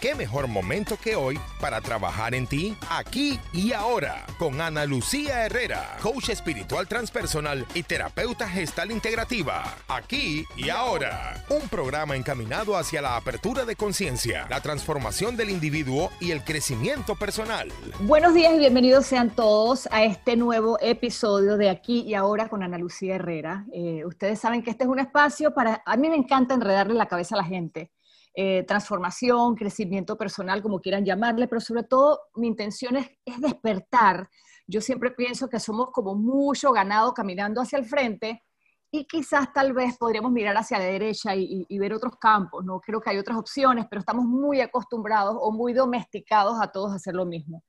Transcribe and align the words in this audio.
qué 0.00 0.14
mejor 0.14 0.48
momento 0.48 0.96
que 0.96 1.14
hoy 1.14 1.38
para 1.60 1.80
trabajar 1.82 2.34
en 2.34 2.46
ti, 2.46 2.74
aquí 2.88 3.38
y 3.52 3.72
ahora, 3.72 4.24
con 4.38 4.60
Ana 4.60 4.86
Lucía 4.86 5.44
Herrera, 5.44 5.98
coach 6.02 6.30
espiritual 6.30 6.88
transpersonal 6.88 7.66
y 7.74 7.82
terapeuta 7.82 8.48
gestal 8.48 8.90
integrativa. 8.92 9.62
Aquí 9.88 10.46
y 10.56 10.70
ahora, 10.70 11.44
un 11.50 11.68
programa 11.68 12.16
encaminado 12.16 12.78
hacia 12.78 13.02
la 13.02 13.16
apertura 13.16 13.66
de 13.66 13.76
conciencia, 13.76 14.46
la 14.48 14.62
transformación 14.62 15.36
del 15.36 15.50
individuo 15.50 16.10
y 16.18 16.30
el 16.30 16.44
crecimiento 16.44 17.14
personal. 17.14 17.70
Buenos 18.00 18.32
días 18.32 18.54
y 18.54 18.58
bienvenidos 18.58 19.04
sean 19.04 19.28
todos 19.28 19.86
a 19.92 20.04
este 20.04 20.34
nuevo 20.36 20.78
episodio 20.80 21.58
de 21.58 21.68
Aquí 21.68 22.00
y 22.06 22.14
ahora 22.14 22.48
con 22.48 22.62
Ana 22.62 22.78
Lucía 22.78 23.16
Herrera. 23.16 23.66
Eh, 23.74 24.04
ustedes 24.06 24.40
saben 24.40 24.62
que 24.62 24.70
este 24.70 24.84
es 24.84 24.90
un 24.90 24.98
espacio 24.98 25.52
para, 25.52 25.82
a 25.84 25.96
mí 25.98 26.08
me 26.08 26.16
encanta 26.16 26.54
enredarle 26.54 26.94
la 26.94 27.06
cabeza 27.06 27.34
a 27.34 27.38
la 27.38 27.44
gente 27.44 27.90
eh, 28.34 28.62
transformación, 28.62 29.56
crecimiento 29.56 30.16
personal, 30.16 30.62
como 30.62 30.80
quieran 30.80 31.04
llamarle, 31.04 31.48
pero 31.48 31.60
sobre 31.60 31.82
todo 31.82 32.20
mi 32.36 32.46
intención 32.46 32.96
es, 32.96 33.08
despertar. 33.40 34.28
Yo 34.66 34.80
siempre 34.80 35.10
pienso 35.10 35.48
que 35.48 35.58
somos 35.58 35.90
como 35.90 36.14
mucho 36.14 36.70
ganado 36.72 37.12
caminando 37.12 37.60
hacia 37.60 37.78
el 37.78 37.86
frente 37.86 38.44
y 38.92 39.04
quizás 39.04 39.52
tal 39.52 39.72
vez 39.72 39.96
podríamos 39.98 40.30
mirar 40.30 40.56
hacia 40.56 40.78
la 40.78 40.84
derecha 40.84 41.34
y, 41.34 41.78
ver 41.78 41.92
otros 41.92 42.14
campos, 42.20 42.64
¿no? 42.64 42.80
Creo 42.80 43.00
que 43.00 43.10
hay 43.10 43.18
otras 43.18 43.36
opciones, 43.36 43.86
pero 43.90 44.00
estamos 44.00 44.24
muy 44.24 44.60
acostumbrados 44.60 45.36
o 45.40 45.50
muy 45.50 45.72
domesticados 45.72 46.60
a 46.60 46.70
todos 46.70 46.94
hacer 46.94 47.14
lo 47.14 47.26
mismo. 47.26 47.64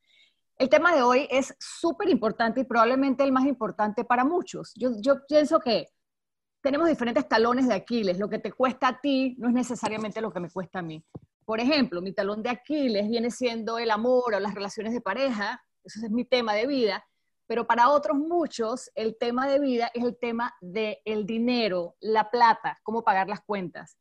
El 0.58 0.70
tema 0.70 0.94
de 0.94 1.02
hoy 1.02 1.28
es 1.32 1.56
súper 1.60 2.10
importante 2.10 2.62
y 2.62 2.66
probablemente 2.66 3.24
el 3.24 3.32
más 3.32 3.46
importante 3.46 4.04
para 4.04 4.24
muchos. 4.24 4.74
Yo 4.76 4.92
pienso 5.28 5.60
que 5.60 5.88
tenemos 6.62 6.88
diferentes 6.88 7.28
talones 7.28 7.68
de 7.68 7.74
Aquiles. 7.74 8.20
Lo 8.20 8.30
que 8.30 8.40
te 8.40 8.52
cuesta 8.52 8.90
a 8.90 9.02
ti 9.02 9.36
no 9.40 9.48
es 9.48 9.54
necesariamente 9.54 10.22
lo 10.22 10.32
que 10.32 10.40
me 10.40 10.50
cuesta 10.50 10.80
a 10.80 10.82
mí. 10.82 11.04
Por 11.46 11.60
ejemplo, 11.60 12.02
mi 12.02 12.14
talón 12.14 12.44
de 12.44 12.50
Aquiles 12.50 13.10
viene 13.10 13.32
siendo 13.32 13.78
el 13.80 13.92
amor 13.92 14.36
o 14.36 14.40
las 14.40 14.54
relaciones 14.54 14.94
de 14.94 15.02
pareja, 15.02 15.62
eso 15.84 16.00
es 16.06 16.12
mi 16.12 16.24
tema 16.24 16.54
de 16.54 16.68
vida, 16.68 17.04
pero 17.48 17.66
para 17.66 17.90
otros 17.90 18.18
muchos 18.18 18.90
el 18.96 19.18
tema 19.18 19.48
de 19.48 19.60
vida 19.60 19.92
es 19.94 20.04
el 20.04 20.18
tema 20.18 20.56
del 20.62 20.98
el 21.04 21.26
dinero, 21.26 21.96
la 22.00 22.30
plata, 22.30 22.80
cómo 22.84 23.04
pagar 23.04 23.28
las 23.28 23.42
cuentas. 23.42 23.98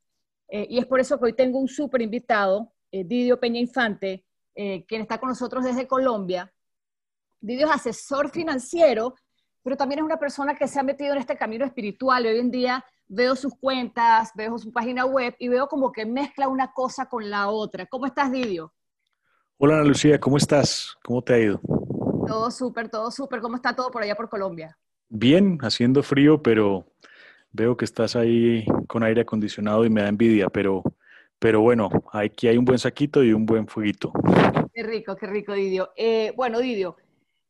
Eh, 0.49 0.67
y 0.69 0.79
es 0.79 0.87
por 0.87 1.01
eso 1.01 1.19
que 1.19 1.27
hoy 1.27 1.33
tengo 1.33 1.59
un 1.59 1.69
súper 1.69 2.03
invitado, 2.03 2.73
eh, 2.93 3.05
Didio 3.05 3.41
Peña 3.41 3.59
Infante, 3.59 4.25
eh, 4.55 4.85
quien 4.87 5.01
está 5.01 5.19
con 5.19 5.31
nosotros 5.31 5.65
desde 5.65 5.89
Colombia. 5.89 6.53
Didio 7.41 7.67
es 7.67 7.73
asesor 7.73 8.31
financiero 8.31 9.15
pero 9.63 9.77
también 9.77 10.01
es 10.01 10.05
una 10.05 10.19
persona 10.19 10.55
que 10.55 10.67
se 10.67 10.81
ha 10.81 10.83
metido 10.83 11.13
en 11.13 11.19
este 11.19 11.37
camino 11.37 11.65
espiritual. 11.65 12.27
hoy 12.27 12.39
en 12.39 12.51
día 12.51 12.85
veo 13.09 13.37
sus 13.37 13.55
cuentas, 13.55 14.31
veo 14.35 14.59
su 14.59 14.73
página 14.73 15.05
web 15.05 15.35
y 15.39 15.49
veo 15.49 15.67
como 15.69 15.93
que 15.93 16.07
mezcla 16.07 16.49
una 16.49 16.73
cosa 16.73 17.07
con 17.07 17.29
la 17.29 17.49
otra. 17.49 17.87
¿Cómo 17.87 18.07
estás, 18.07 18.31
Didio? 18.33 18.73
Hola, 19.59 19.75
Ana 19.75 19.85
Lucía, 19.85 20.19
¿cómo 20.19 20.37
estás? 20.37 20.97
¿Cómo 21.05 21.23
te 21.23 21.35
ha 21.35 21.39
ido? 21.39 21.61
Todo 22.27 22.51
súper, 22.51 22.89
todo 22.89 23.11
súper. 23.11 23.41
¿Cómo 23.41 23.57
está 23.57 23.75
todo 23.75 23.91
por 23.91 24.03
allá 24.03 24.15
por 24.15 24.29
Colombia? 24.29 24.79
Bien, 25.09 25.59
haciendo 25.61 26.03
frío, 26.03 26.41
pero 26.43 26.87
veo 27.53 27.77
que 27.77 27.85
estás 27.85 28.17
ahí 28.17 28.65
con 28.87 29.03
aire 29.03 29.23
acondicionado 29.23 29.85
y 29.85 29.91
me 29.91 30.03
da 30.03 30.09
envidia, 30.09 30.49
pero, 30.49 30.83
pero 31.39 31.61
bueno, 31.61 31.91
aquí 32.13 32.47
hay 32.47 32.57
un 32.57 32.65
buen 32.65 32.79
saquito 32.79 33.23
y 33.23 33.33
un 33.33 33.45
buen 33.45 33.67
fueguito. 33.67 34.13
Qué 34.73 34.83
rico, 34.85 35.17
qué 35.17 35.27
rico, 35.27 35.53
Didio. 35.53 35.91
Eh, 35.97 36.33
bueno, 36.37 36.61
Didio, 36.61 36.97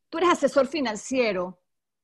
tú 0.08 0.18
eres 0.18 0.30
asesor 0.30 0.66
financiero 0.66 1.59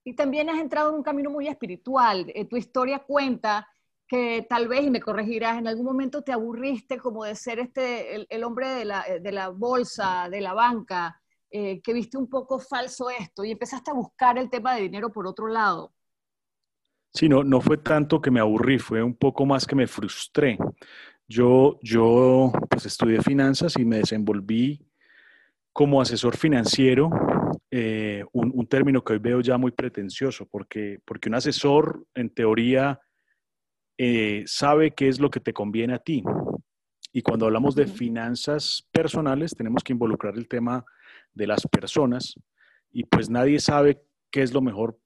y 0.07 0.15
también 0.15 0.49
has 0.49 0.61
entrado 0.61 0.91
en 0.91 0.95
un 0.95 1.03
camino 1.03 1.31
muy 1.31 1.49
espiritual. 1.49 2.31
Eh, 2.33 2.45
tu 2.45 2.57
historia 2.57 3.01
cuenta 3.01 3.69
que 4.07 4.47
tal 4.49 4.69
vez, 4.69 4.85
y 4.85 4.91
me 4.91 5.01
corregirás, 5.01 5.59
en 5.59 5.67
algún 5.67 5.85
momento 5.85 6.23
te 6.23 6.31
aburriste 6.31 6.97
como 6.97 7.25
de 7.25 7.35
ser 7.35 7.59
este, 7.59 8.25
el, 8.33 8.45
hombre 8.45 8.69
de 8.69 8.84
la, 8.84 9.49
bolsa, 9.49 10.29
de 10.31 10.41
la 10.41 10.55
banca, 10.55 11.21
eh, 11.51 11.81
que 11.83 11.93
viste 11.93 12.17
un 12.17 12.31
poco 12.31 12.61
falso 12.61 13.11
esto 13.11 13.45
y 13.45 13.51
empezaste 13.51 13.91
a 13.91 13.95
buscar 13.95 14.39
el 14.39 14.49
tema 14.49 14.77
de 14.77 14.83
dinero 14.83 15.11
por 15.11 15.27
otro 15.27 15.49
lado. 15.49 15.93
Sí, 17.12 17.28
no, 17.28 17.43
no 17.43 17.61
fue 17.61 17.78
tanto 17.78 18.21
que 18.21 18.31
me 18.31 18.39
aburrí, 18.39 18.78
fue 18.78 19.03
un 19.03 19.16
poco 19.16 19.45
más 19.45 19.66
que 19.66 19.75
me 19.75 19.89
frustré. 19.89 20.56
Yo, 21.27 21.81
yo 21.83 22.53
pues 22.71 22.87
estudié 22.87 23.21
finanzas 23.22 23.77
y 23.77 23.84
me 23.84 23.97
desenvolví 23.97 24.87
como 25.72 26.00
asesor 26.00 26.37
financiero 26.37 27.11
eh, 27.78 28.25
un, 28.32 28.66
término 28.66 29.04
que 29.04 29.12
hoy 29.12 29.19
veo 29.19 29.42
ya 29.42 29.59
muy 29.59 29.70
pretencioso, 29.70 30.47
porque, 30.47 30.98
porque 31.04 31.28
un 31.28 31.34
asesor, 31.34 32.06
en 32.14 32.31
teoría, 32.31 32.98
eh, 33.98 34.44
sabe 34.47 34.92
qué 34.92 35.09
es 35.09 35.20
lo 35.20 35.28
que 35.28 35.41
te 35.41 35.53
conviene 35.53 35.92
a 35.92 35.98
ti. 35.98 36.25
Y 37.12 37.20
cuando 37.20 37.44
hablamos 37.44 37.75
de 37.75 37.86
finanzas 37.86 38.88
personales, 38.91 39.54
tenemos 39.54 39.84
que 39.84 39.92
involucrar 39.92 40.38
el 40.38 40.48
tema 40.48 40.86
de 41.34 41.47
las 41.47 41.66
personas 41.66 42.34
y 42.91 43.04
pues 43.04 43.28
nadie 43.28 43.60
sabe 43.60 44.00
qué 44.31 44.41
es 44.41 44.54
lo 44.54 44.62
mejor, 44.62 44.98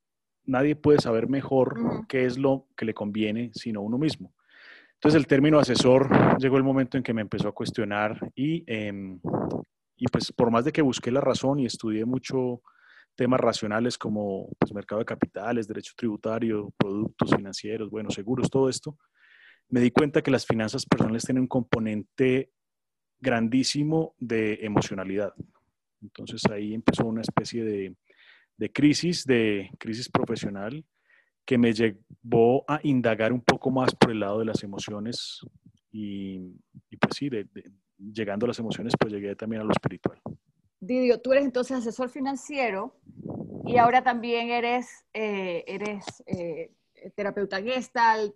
nadie 0.44 0.76
puede 0.76 1.00
saber 1.00 1.28
mejor 1.28 2.06
qué 2.06 2.24
es 2.24 2.38
lo 2.38 2.68
que 2.76 2.84
le 2.84 2.94
conviene 2.94 3.50
sino 3.52 3.82
uno 3.82 3.98
mismo. 3.98 4.32
Entonces 4.94 5.18
el 5.18 5.26
término 5.26 5.58
asesor 5.58 6.08
llegó 6.38 6.56
el 6.56 6.62
momento 6.62 6.96
en 6.96 7.02
que 7.02 7.14
me 7.14 7.22
empezó 7.22 7.48
a 7.48 7.52
cuestionar 7.52 8.30
y 8.36 8.62
em, 8.68 9.18
y 10.00 10.06
pues 10.06 10.32
por 10.32 10.50
más 10.50 10.64
de 10.64 10.72
que 10.72 10.80
busqué 10.80 11.10
la 11.10 11.20
razón 11.20 11.60
y 11.60 11.66
estudié 11.66 12.06
mucho 12.06 12.62
temas 13.14 13.38
racionales 13.38 13.98
como 13.98 14.48
pues, 14.58 14.72
mercado 14.72 15.00
de 15.00 15.04
capitales, 15.04 15.68
derecho 15.68 15.92
tributario, 15.94 16.72
productos 16.78 17.30
financieros, 17.36 17.90
bueno, 17.90 18.10
seguros, 18.10 18.48
todo 18.48 18.70
esto, 18.70 18.96
me 19.68 19.80
di 19.80 19.90
cuenta 19.90 20.22
que 20.22 20.30
las 20.30 20.46
finanzas 20.46 20.86
personales 20.86 21.24
tienen 21.24 21.42
un 21.42 21.48
componente 21.48 22.50
grandísimo 23.20 24.14
de 24.18 24.60
emocionalidad. 24.62 25.34
Entonces 26.00 26.42
ahí 26.50 26.72
empezó 26.72 27.04
una 27.04 27.20
especie 27.20 27.62
de, 27.62 27.94
de 28.56 28.72
crisis, 28.72 29.26
de 29.26 29.70
crisis 29.78 30.08
profesional, 30.08 30.82
que 31.44 31.58
me 31.58 31.74
llevó 31.74 32.64
a 32.66 32.80
indagar 32.84 33.34
un 33.34 33.42
poco 33.42 33.70
más 33.70 33.94
por 33.94 34.12
el 34.12 34.20
lado 34.20 34.38
de 34.38 34.46
las 34.46 34.62
emociones 34.62 35.40
y, 35.92 36.36
y 36.88 36.96
pues 36.96 37.16
sí, 37.16 37.28
de, 37.28 37.46
llegando 38.00 38.46
a 38.46 38.48
las 38.48 38.58
emociones, 38.58 38.94
pues 38.98 39.12
llegué 39.12 39.34
también 39.36 39.62
a 39.62 39.64
lo 39.64 39.72
espiritual. 39.72 40.20
Didio, 40.80 41.20
tú 41.20 41.32
eres 41.32 41.44
entonces 41.44 41.76
asesor 41.76 42.08
financiero 42.08 42.96
y 43.66 43.76
ahora 43.76 44.02
también 44.02 44.50
eres, 44.50 45.04
eh, 45.12 45.64
eres 45.66 46.06
eh, 46.26 46.72
terapeuta 47.14 47.62
gestalt 47.62 48.34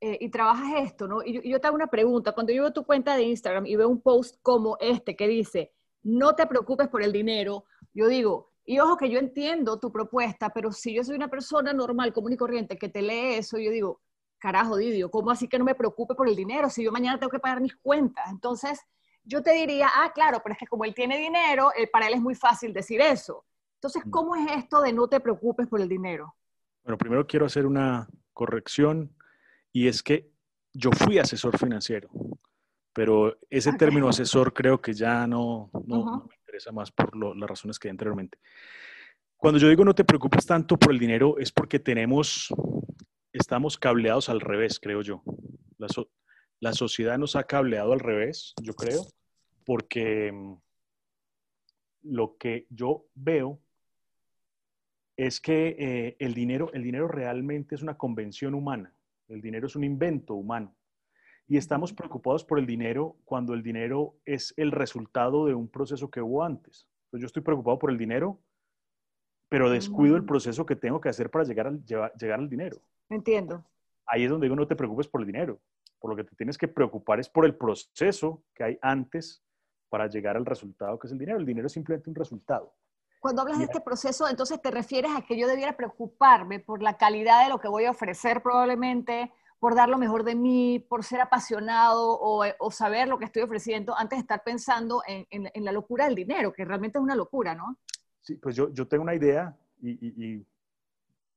eh, 0.00 0.18
y 0.20 0.28
trabajas 0.28 0.84
esto, 0.84 1.08
¿no? 1.08 1.22
Y 1.24 1.48
yo, 1.48 1.60
te 1.60 1.66
hago 1.66 1.76
una 1.76 1.86
pregunta. 1.86 2.32
Cuando 2.32 2.52
yo 2.52 2.62
veo 2.62 2.72
tu 2.72 2.84
cuenta 2.84 3.16
de 3.16 3.22
Instagram 3.22 3.66
y 3.66 3.76
veo 3.76 3.88
un 3.88 4.02
post 4.02 4.36
como 4.42 4.76
este 4.78 5.16
que 5.16 5.26
dice, 5.26 5.72
no 6.02 6.34
te 6.34 6.46
preocupes 6.46 6.88
por 6.88 7.02
el 7.02 7.12
dinero, 7.12 7.64
yo 7.94 8.08
digo, 8.08 8.52
y 8.66 8.78
ojo 8.78 8.96
que 8.96 9.08
yo 9.08 9.18
entiendo 9.18 9.78
tu 9.78 9.90
propuesta, 9.90 10.50
pero 10.50 10.72
si 10.72 10.94
yo 10.94 11.02
soy 11.02 11.16
una 11.16 11.28
persona 11.28 11.72
normal, 11.72 12.12
común 12.12 12.32
y 12.32 12.36
corriente 12.36 12.76
que 12.76 12.90
te 12.90 13.00
lee 13.00 13.36
eso, 13.36 13.58
yo 13.58 13.70
digo, 13.70 14.02
carajo, 14.38 14.76
Didio, 14.76 15.10
¿cómo 15.10 15.30
así 15.30 15.48
que 15.48 15.58
no 15.58 15.64
me 15.64 15.74
preocupe 15.74 16.14
por 16.14 16.28
el 16.28 16.36
dinero 16.36 16.68
si 16.68 16.84
yo 16.84 16.92
mañana 16.92 17.18
tengo 17.18 17.30
que 17.30 17.38
pagar 17.38 17.62
mis 17.62 17.76
cuentas? 17.76 18.26
Entonces, 18.30 18.80
yo 19.26 19.42
te 19.42 19.52
diría, 19.52 19.90
ah, 19.92 20.12
claro, 20.14 20.40
pero 20.42 20.52
es 20.52 20.58
que 20.58 20.66
como 20.66 20.84
él 20.84 20.94
tiene 20.94 21.18
dinero, 21.18 21.70
eh, 21.76 21.88
para 21.88 22.06
él 22.06 22.14
es 22.14 22.20
muy 22.20 22.34
fácil 22.34 22.72
decir 22.72 23.00
eso. 23.00 23.44
Entonces, 23.74 24.06
mm. 24.06 24.10
¿cómo 24.10 24.36
es 24.36 24.50
esto 24.56 24.80
de 24.80 24.92
no 24.92 25.08
te 25.08 25.20
preocupes 25.20 25.66
por 25.66 25.80
el 25.80 25.88
dinero? 25.88 26.34
Bueno, 26.84 26.96
primero 26.96 27.26
quiero 27.26 27.46
hacer 27.46 27.66
una 27.66 28.08
corrección 28.32 29.12
y 29.72 29.88
es 29.88 30.02
que 30.02 30.30
yo 30.72 30.90
fui 30.92 31.18
asesor 31.18 31.58
financiero, 31.58 32.08
pero 32.92 33.36
ese 33.50 33.72
término 33.72 34.08
asesor 34.08 34.52
creo 34.52 34.80
que 34.80 34.92
ya 34.92 35.26
no, 35.26 35.70
no, 35.86 36.26
me 36.28 36.34
interesa 36.36 36.70
más 36.70 36.92
por 36.92 37.16
las 37.16 37.50
razones 37.50 37.78
que 37.78 37.88
di 37.88 37.90
anteriormente. 37.90 38.38
Cuando 39.36 39.58
yo 39.58 39.68
digo 39.68 39.84
no 39.84 39.94
te 39.94 40.04
preocupes 40.04 40.46
tanto 40.46 40.78
por 40.78 40.92
el 40.92 40.98
dinero 40.98 41.38
es 41.38 41.50
porque 41.50 41.78
tenemos, 41.78 42.54
estamos 43.32 43.76
cableados 43.76 44.28
al 44.28 44.40
revés, 44.40 44.78
creo 44.78 45.02
yo. 45.02 45.22
La 46.60 46.72
sociedad 46.72 47.18
nos 47.18 47.36
ha 47.36 47.44
cableado 47.44 47.92
al 47.92 48.00
revés, 48.00 48.54
yo 48.62 48.74
creo, 48.74 49.02
porque 49.64 50.32
mm, 50.32 50.54
lo 52.02 52.36
que 52.38 52.66
yo 52.70 53.06
veo 53.14 53.60
es 55.16 55.40
que 55.40 55.76
eh, 55.78 56.16
el, 56.18 56.34
dinero, 56.34 56.70
el 56.72 56.82
dinero 56.82 57.08
realmente 57.08 57.74
es 57.74 57.82
una 57.82 57.96
convención 57.96 58.54
humana, 58.54 58.94
el 59.28 59.40
dinero 59.40 59.66
es 59.66 59.76
un 59.76 59.84
invento 59.84 60.34
humano. 60.34 60.74
Y 61.48 61.56
estamos 61.56 61.92
preocupados 61.92 62.44
por 62.44 62.58
el 62.58 62.66
dinero 62.66 63.16
cuando 63.24 63.54
el 63.54 63.62
dinero 63.62 64.16
es 64.24 64.52
el 64.56 64.72
resultado 64.72 65.46
de 65.46 65.54
un 65.54 65.68
proceso 65.68 66.10
que 66.10 66.20
hubo 66.20 66.42
antes. 66.42 66.88
Entonces 67.04 67.22
yo 67.22 67.26
estoy 67.26 67.42
preocupado 67.42 67.78
por 67.78 67.90
el 67.90 67.98
dinero, 67.98 68.40
pero 69.48 69.70
descuido 69.70 70.16
el 70.16 70.22
mm. 70.22 70.26
proceso 70.26 70.66
que 70.66 70.74
tengo 70.74 71.00
que 71.00 71.08
hacer 71.08 71.30
para 71.30 71.44
llegar 71.44 71.68
al, 71.68 71.84
llegar 71.84 72.40
al 72.40 72.48
dinero. 72.48 72.78
Entiendo. 73.08 73.64
Ahí 74.06 74.24
es 74.24 74.30
donde 74.30 74.46
digo, 74.46 74.56
no 74.56 74.66
te 74.66 74.74
preocupes 74.74 75.06
por 75.06 75.20
el 75.20 75.26
dinero. 75.26 75.60
Por 75.98 76.10
lo 76.10 76.16
que 76.16 76.24
te 76.24 76.36
tienes 76.36 76.58
que 76.58 76.68
preocupar 76.68 77.20
es 77.20 77.28
por 77.28 77.44
el 77.44 77.56
proceso 77.56 78.42
que 78.54 78.64
hay 78.64 78.78
antes 78.82 79.42
para 79.88 80.08
llegar 80.08 80.36
al 80.36 80.46
resultado 80.46 80.98
que 80.98 81.06
es 81.06 81.12
el 81.12 81.18
dinero. 81.18 81.38
El 81.38 81.46
dinero 81.46 81.66
es 81.66 81.72
simplemente 81.72 82.10
un 82.10 82.16
resultado. 82.16 82.74
Cuando 83.20 83.42
hablas 83.42 83.58
de 83.58 83.64
este 83.64 83.80
proceso, 83.80 84.28
entonces 84.28 84.60
te 84.60 84.70
refieres 84.70 85.10
a 85.16 85.22
que 85.22 85.38
yo 85.38 85.48
debiera 85.48 85.76
preocuparme 85.76 86.60
por 86.60 86.82
la 86.82 86.96
calidad 86.96 87.44
de 87.44 87.50
lo 87.50 87.58
que 87.58 87.68
voy 87.68 87.84
a 87.84 87.90
ofrecer 87.90 88.42
probablemente, 88.42 89.32
por 89.58 89.74
dar 89.74 89.88
lo 89.88 89.98
mejor 89.98 90.22
de 90.22 90.34
mí, 90.34 90.78
por 90.78 91.02
ser 91.02 91.20
apasionado 91.20 92.12
o, 92.12 92.44
o 92.58 92.70
saber 92.70 93.08
lo 93.08 93.18
que 93.18 93.24
estoy 93.24 93.42
ofreciendo 93.42 93.96
antes 93.96 94.18
de 94.18 94.20
estar 94.20 94.44
pensando 94.44 95.02
en, 95.06 95.26
en, 95.30 95.64
la 95.64 95.72
locura 95.72 96.04
del 96.04 96.14
dinero, 96.14 96.52
que 96.52 96.64
realmente 96.64 96.98
es 96.98 97.02
una 97.02 97.16
locura, 97.16 97.54
¿no? 97.54 97.78
Sí, 98.20 98.36
pues 98.36 98.54
yo, 98.54 98.72
yo 98.72 98.86
tengo 98.86 99.02
una 99.02 99.14
idea 99.14 99.56
y, 99.80 99.90
y, 99.90 100.46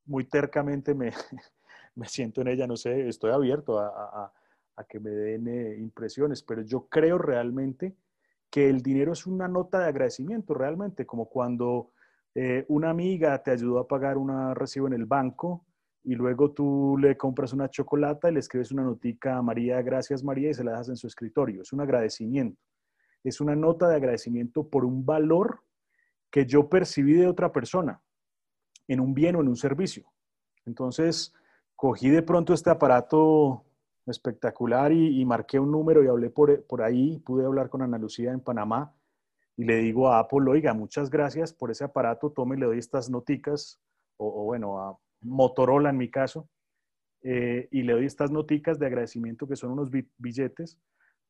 muy 0.04 0.24
tercamente 0.24 0.94
me, 0.94 1.12
me, 1.94 2.06
siento 2.06 2.40
en 2.42 2.48
ella, 2.48 2.66
no 2.66 2.76
sé, 2.76 3.08
estoy 3.08 3.32
abierto 3.32 3.78
a, 3.78 3.88
a, 3.88 4.32
a 4.80 4.84
que 4.84 5.00
me 5.00 5.10
den 5.10 5.48
eh, 5.48 5.76
impresiones, 5.78 6.42
pero 6.42 6.62
yo 6.62 6.86
creo 6.88 7.18
realmente 7.18 7.94
que 8.50 8.68
el 8.68 8.82
dinero 8.82 9.12
es 9.12 9.26
una 9.26 9.46
nota 9.46 9.80
de 9.80 9.86
agradecimiento, 9.86 10.54
realmente, 10.54 11.06
como 11.06 11.28
cuando 11.28 11.92
eh, 12.34 12.64
una 12.68 12.90
amiga 12.90 13.42
te 13.42 13.52
ayudó 13.52 13.78
a 13.78 13.88
pagar 13.88 14.18
un 14.18 14.54
recibo 14.54 14.86
en 14.86 14.94
el 14.94 15.06
banco 15.06 15.66
y 16.02 16.14
luego 16.14 16.52
tú 16.52 16.96
le 16.98 17.16
compras 17.16 17.52
una 17.52 17.68
chocolata 17.68 18.30
y 18.30 18.34
le 18.34 18.40
escribes 18.40 18.72
una 18.72 18.82
notica 18.82 19.36
a 19.36 19.42
María, 19.42 19.82
gracias 19.82 20.24
María, 20.24 20.50
y 20.50 20.54
se 20.54 20.64
la 20.64 20.72
dejas 20.72 20.88
en 20.88 20.96
su 20.96 21.06
escritorio. 21.06 21.62
Es 21.62 21.72
un 21.72 21.80
agradecimiento. 21.80 22.60
Es 23.22 23.40
una 23.40 23.54
nota 23.54 23.88
de 23.88 23.96
agradecimiento 23.96 24.66
por 24.68 24.84
un 24.84 25.04
valor 25.04 25.62
que 26.30 26.46
yo 26.46 26.68
percibí 26.68 27.14
de 27.14 27.26
otra 27.26 27.52
persona, 27.52 28.00
en 28.88 29.00
un 29.00 29.12
bien 29.12 29.36
o 29.36 29.40
en 29.40 29.48
un 29.48 29.56
servicio. 29.56 30.10
Entonces, 30.64 31.34
cogí 31.76 32.08
de 32.08 32.22
pronto 32.22 32.54
este 32.54 32.70
aparato 32.70 33.64
espectacular 34.10 34.92
y, 34.92 35.24
marqué 35.24 35.58
un 35.58 35.70
número 35.70 36.02
y 36.02 36.08
hablé 36.08 36.30
por, 36.30 36.64
por 36.66 36.82
ahí, 36.82 37.18
pude 37.20 37.44
hablar 37.44 37.68
con 37.68 37.82
Ana 37.82 37.98
Lucía 37.98 38.32
en 38.32 38.40
Panamá 38.40 38.94
y 39.56 39.64
le 39.64 39.76
digo 39.76 40.08
a 40.08 40.18
Apple, 40.20 40.50
oiga, 40.50 40.72
muchas 40.74 41.10
gracias 41.10 41.52
por 41.52 41.70
ese 41.70 41.84
aparato, 41.84 42.30
tome 42.30 42.56
le 42.56 42.66
doy 42.66 42.78
estas 42.78 43.10
noticas, 43.10 43.80
o, 44.16 44.44
bueno, 44.44 44.80
a 44.80 44.98
Motorola 45.20 45.90
en 45.90 45.98
mi 45.98 46.10
caso, 46.10 46.48
eh, 47.22 47.68
y 47.70 47.82
le 47.82 47.92
doy 47.92 48.06
estas 48.06 48.30
noticas 48.30 48.78
de 48.78 48.86
agradecimiento 48.86 49.46
que 49.46 49.56
son 49.56 49.72
unos 49.72 49.90
billetes 50.16 50.78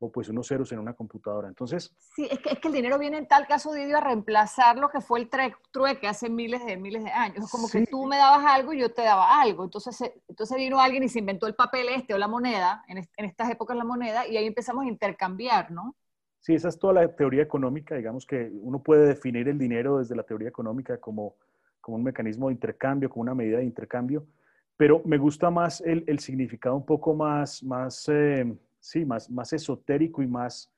o 0.03 0.11
pues 0.11 0.29
unos 0.31 0.49
ceros 0.49 0.73
en 0.73 0.79
una 0.79 0.95
computadora. 0.95 1.47
Entonces... 1.47 1.95
Sí, 2.17 2.27
es 2.31 2.39
que, 2.41 2.51
es 2.51 2.59
que 2.59 2.69
el 2.69 2.75
dinero 2.75 2.99
viene 2.99 3.19
en 3.19 3.29
tal 3.29 3.47
caso, 3.47 3.73
Didio, 3.73 3.99
a 3.99 4.01
reemplazar 4.01 4.79
lo 4.79 4.89
que 4.89 5.01
fue 5.01 5.21
el 5.21 5.31
trueque 5.71 6.09
hace 6.09 6.31
miles 6.31 6.65
de 6.65 6.79
miles 6.79 7.05
de 7.05 7.11
años. 7.11 7.45
Es 7.45 7.51
como 7.51 7.69
que 7.69 7.87
tú 7.87 8.07
me 8.07 8.17
dabas 8.17 8.45
algo 8.47 8.73
y 8.73 8.81
yo 8.81 8.93
te 8.93 9.03
daba 9.03 9.41
algo. 9.41 9.63
Entonces, 9.63 10.01
eh, 10.01 10.15
entonces 10.27 10.57
vino 10.57 10.81
alguien 10.81 11.03
y 11.03 11.09
se 11.09 11.19
inventó 11.19 11.47
el 11.47 11.55
papel 11.55 11.89
este 11.91 12.15
o 12.15 12.19
la 12.19 12.29
moneda, 12.29 12.83
en, 12.89 12.99
en 12.99 13.25
estas 13.27 13.51
épocas 13.51 13.77
la 13.77 13.85
moneda, 13.85 14.27
y 14.27 14.37
ahí 14.39 14.47
empezamos 14.47 14.85
a 14.85 14.89
intercambiar, 14.89 15.71
¿no? 15.71 15.95
Sí, 16.41 16.55
esa 16.55 16.69
es 16.69 16.79
toda 16.79 16.95
la 16.95 17.15
teoría 17.15 17.43
económica. 17.43 17.95
Digamos 17.95 18.25
que 18.25 18.51
uno 18.63 18.83
puede 18.83 19.07
definir 19.07 19.49
el 19.49 19.59
dinero 19.59 19.99
desde 19.99 20.17
la 20.17 20.23
teoría 20.23 20.49
económica 20.49 20.99
como, 20.99 21.35
como 21.83 21.99
un 21.99 22.03
mecanismo 22.03 22.49
de 22.49 22.55
intercambio, 22.55 23.11
como 23.11 23.23
una 23.23 23.35
medida 23.35 23.59
de 23.59 23.65
intercambio, 23.65 24.27
pero 24.79 25.03
me 25.05 25.19
gusta 25.19 25.51
más 25.51 25.83
el, 25.83 26.05
el 26.07 26.21
significado 26.21 26.75
un 26.75 26.87
poco 26.87 27.15
más, 27.15 27.63
más, 27.63 28.09
eh, 28.09 28.51
sí, 28.81 29.05
más, 29.05 29.31
más 29.31 29.53
esotérico 29.53 30.23
y 30.23 30.27
más, 30.27 30.73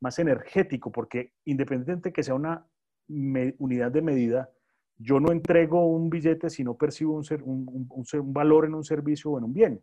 más 0.00 0.18
energético, 0.18 0.90
porque 0.90 1.32
independientemente 1.44 2.12
que 2.12 2.22
sea 2.22 2.34
una 2.34 2.66
unidad 3.08 3.90
de 3.90 4.02
medida, 4.02 4.50
yo 4.98 5.20
no 5.20 5.30
entrego 5.30 5.86
un 5.86 6.10
billete 6.10 6.50
si 6.50 6.64
no 6.64 6.74
percibo 6.74 7.14
un, 7.14 7.24
un, 7.44 7.88
un, 7.90 8.32
valor 8.32 8.64
en 8.64 8.74
un 8.74 8.84
servicio 8.84 9.30
o 9.30 9.38
en 9.38 9.44
un 9.44 9.54
bien. 9.54 9.82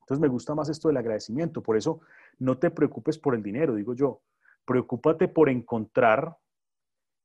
Entonces 0.00 0.20
me 0.20 0.28
gusta 0.28 0.54
más 0.54 0.68
esto 0.68 0.88
del 0.88 0.96
agradecimiento. 0.98 1.62
Por 1.62 1.76
eso 1.76 2.00
no 2.38 2.58
te 2.58 2.70
preocupes 2.70 3.18
por 3.18 3.34
el 3.34 3.42
dinero, 3.42 3.74
digo 3.74 3.94
yo 3.94 4.20
preocúpate 4.64 5.28
por 5.28 5.48
encontrar 5.48 6.36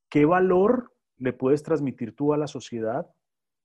qué 0.09 0.25
valor 0.25 0.93
le 1.17 1.33
puedes 1.33 1.63
transmitir 1.63 2.15
tú 2.15 2.33
a 2.33 2.37
la 2.37 2.47
sociedad 2.47 3.07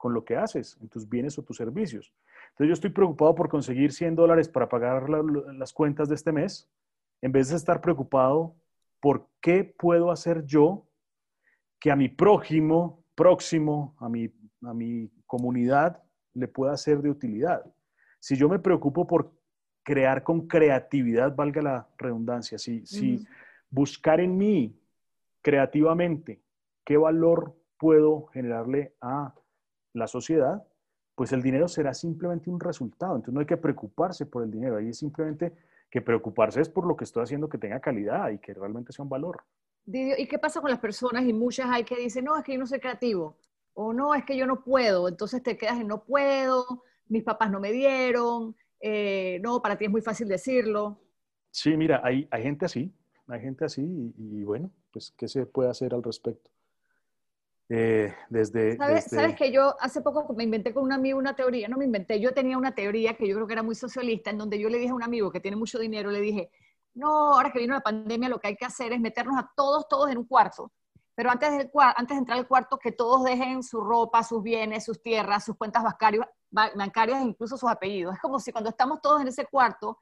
con 0.02 0.14
lo 0.14 0.24
que 0.24 0.34
haces, 0.34 0.76
en 0.80 0.88
tus 0.88 1.08
bienes 1.08 1.38
o 1.38 1.44
tus 1.44 1.56
servicios. 1.56 2.12
Entonces 2.50 2.66
yo 2.66 2.72
estoy 2.72 2.90
preocupado 2.90 3.36
por 3.36 3.48
conseguir 3.48 3.92
100 3.92 4.16
dólares 4.16 4.48
para 4.48 4.68
pagar 4.68 5.08
las 5.08 5.72
cuentas 5.72 6.08
de 6.08 6.16
este 6.16 6.32
mes, 6.32 6.68
en 7.20 7.30
vez 7.30 7.50
de 7.50 7.56
estar 7.56 7.80
preocupado 7.80 8.56
por 8.98 9.28
qué 9.40 9.62
puedo 9.62 10.10
hacer 10.10 10.44
yo 10.44 10.88
que 11.78 11.92
a 11.92 11.94
mi 11.94 12.08
prójimo, 12.08 13.04
próximo, 13.14 13.94
a 14.00 14.08
mi, 14.08 14.28
a 14.62 14.74
mi 14.74 15.08
comunidad 15.24 16.02
le 16.34 16.48
pueda 16.48 16.76
ser 16.76 17.00
de 17.00 17.08
utilidad. 17.08 17.64
Si 18.18 18.34
yo 18.34 18.48
me 18.48 18.58
preocupo 18.58 19.06
por 19.06 19.30
crear 19.84 20.24
con 20.24 20.48
creatividad, 20.48 21.32
valga 21.32 21.62
la 21.62 21.88
redundancia, 21.96 22.58
si, 22.58 22.84
si, 22.86 23.24
buscar 23.70 24.18
en 24.18 24.36
mí 24.36 24.76
creativamente 25.42 26.42
qué 26.84 26.96
valor 26.96 27.54
puedo 27.78 28.26
generarle 28.32 28.96
a 29.00 29.32
la 29.92 30.06
sociedad, 30.06 30.62
pues 31.14 31.32
el 31.32 31.42
dinero 31.42 31.68
será 31.68 31.94
simplemente 31.94 32.50
un 32.50 32.60
resultado. 32.60 33.16
Entonces 33.16 33.34
no 33.34 33.40
hay 33.40 33.46
que 33.46 33.56
preocuparse 33.56 34.26
por 34.26 34.42
el 34.42 34.50
dinero, 34.50 34.76
ahí 34.76 34.88
es 34.88 34.98
simplemente 34.98 35.52
que 35.90 36.00
preocuparse 36.00 36.60
es 36.60 36.68
por 36.68 36.86
lo 36.86 36.96
que 36.96 37.04
estoy 37.04 37.22
haciendo 37.22 37.48
que 37.48 37.58
tenga 37.58 37.78
calidad 37.80 38.30
y 38.30 38.38
que 38.38 38.54
realmente 38.54 38.92
sea 38.92 39.02
un 39.02 39.10
valor. 39.10 39.44
¿Y 39.84 40.26
qué 40.26 40.38
pasa 40.38 40.60
con 40.60 40.70
las 40.70 40.78
personas? 40.78 41.24
Y 41.24 41.32
muchas 41.32 41.68
hay 41.68 41.84
que 41.84 41.96
dicen, 41.96 42.24
no, 42.24 42.36
es 42.36 42.44
que 42.44 42.54
yo 42.54 42.58
no 42.58 42.66
soy 42.66 42.80
creativo, 42.80 43.36
o 43.74 43.92
no, 43.92 44.14
es 44.14 44.24
que 44.24 44.36
yo 44.36 44.46
no 44.46 44.62
puedo, 44.62 45.08
entonces 45.08 45.42
te 45.42 45.58
quedas 45.58 45.80
en 45.80 45.88
no 45.88 46.04
puedo, 46.04 46.84
mis 47.08 47.22
papás 47.24 47.50
no 47.50 47.60
me 47.60 47.72
dieron, 47.72 48.56
eh, 48.80 49.38
no, 49.42 49.60
para 49.60 49.76
ti 49.76 49.84
es 49.84 49.90
muy 49.90 50.00
fácil 50.00 50.28
decirlo. 50.28 50.98
Sí, 51.50 51.76
mira, 51.76 52.00
hay, 52.02 52.26
hay 52.30 52.42
gente 52.42 52.64
así, 52.64 52.90
hay 53.26 53.40
gente 53.40 53.64
así 53.64 53.82
y, 54.16 54.42
bueno, 54.44 54.70
pues 54.92 55.12
¿qué 55.16 55.28
se 55.28 55.44
puede 55.46 55.68
hacer 55.68 55.94
al 55.94 56.02
respecto? 56.02 56.50
Eh, 57.74 58.14
desde, 58.28 58.76
¿Sabes, 58.76 59.04
¿Sabes, 59.04 59.34
que 59.34 59.50
yo 59.50 59.74
hace 59.80 60.02
poco 60.02 60.30
me 60.34 60.44
inventé 60.44 60.74
con 60.74 60.84
un 60.84 60.92
amigo 60.92 61.18
una 61.18 61.34
teoría? 61.34 61.68
No 61.68 61.78
me 61.78 61.86
inventé, 61.86 62.20
yo 62.20 62.34
tenía 62.34 62.58
una 62.58 62.74
teoría 62.74 63.14
que 63.14 63.26
yo 63.26 63.34
creo 63.34 63.46
que 63.46 63.54
era 63.54 63.62
muy 63.62 63.74
socialista, 63.74 64.28
en 64.28 64.36
donde 64.36 64.58
yo 64.58 64.68
le 64.68 64.76
dije 64.76 64.90
a 64.90 64.94
un 64.94 65.02
amigo 65.02 65.32
que 65.32 65.40
tiene 65.40 65.56
mucho 65.56 65.78
dinero, 65.78 66.10
le 66.10 66.20
dije, 66.20 66.50
no, 66.92 67.32
ahora 67.32 67.50
que 67.50 67.60
vino 67.60 67.72
la 67.72 67.80
pandemia 67.80 68.28
lo 68.28 68.38
que 68.40 68.48
hay 68.48 68.56
que 68.56 68.66
hacer 68.66 68.92
es 68.92 69.00
meternos 69.00 69.38
a 69.38 69.50
todos, 69.56 69.88
todos 69.88 70.10
en 70.10 70.18
un 70.18 70.26
cuarto. 70.26 70.70
Pero 71.14 71.30
antes 71.30 71.50
de, 71.50 71.70
antes 71.96 72.14
de 72.14 72.18
entrar 72.18 72.38
al 72.38 72.46
cuarto, 72.46 72.78
que 72.78 72.92
todos 72.92 73.24
dejen 73.24 73.62
su 73.62 73.80
ropa, 73.80 74.22
sus 74.22 74.42
bienes, 74.42 74.84
sus 74.84 75.00
tierras, 75.00 75.42
sus 75.42 75.56
cuentas 75.56 75.82
bancarias, 75.82 76.26
bancarias 76.50 77.22
incluso 77.22 77.56
sus 77.56 77.70
apellidos. 77.70 78.16
Es 78.16 78.20
como 78.20 78.38
si 78.38 78.52
cuando 78.52 78.68
estamos 78.68 79.00
todos 79.00 79.22
en 79.22 79.28
ese 79.28 79.46
cuarto, 79.46 79.96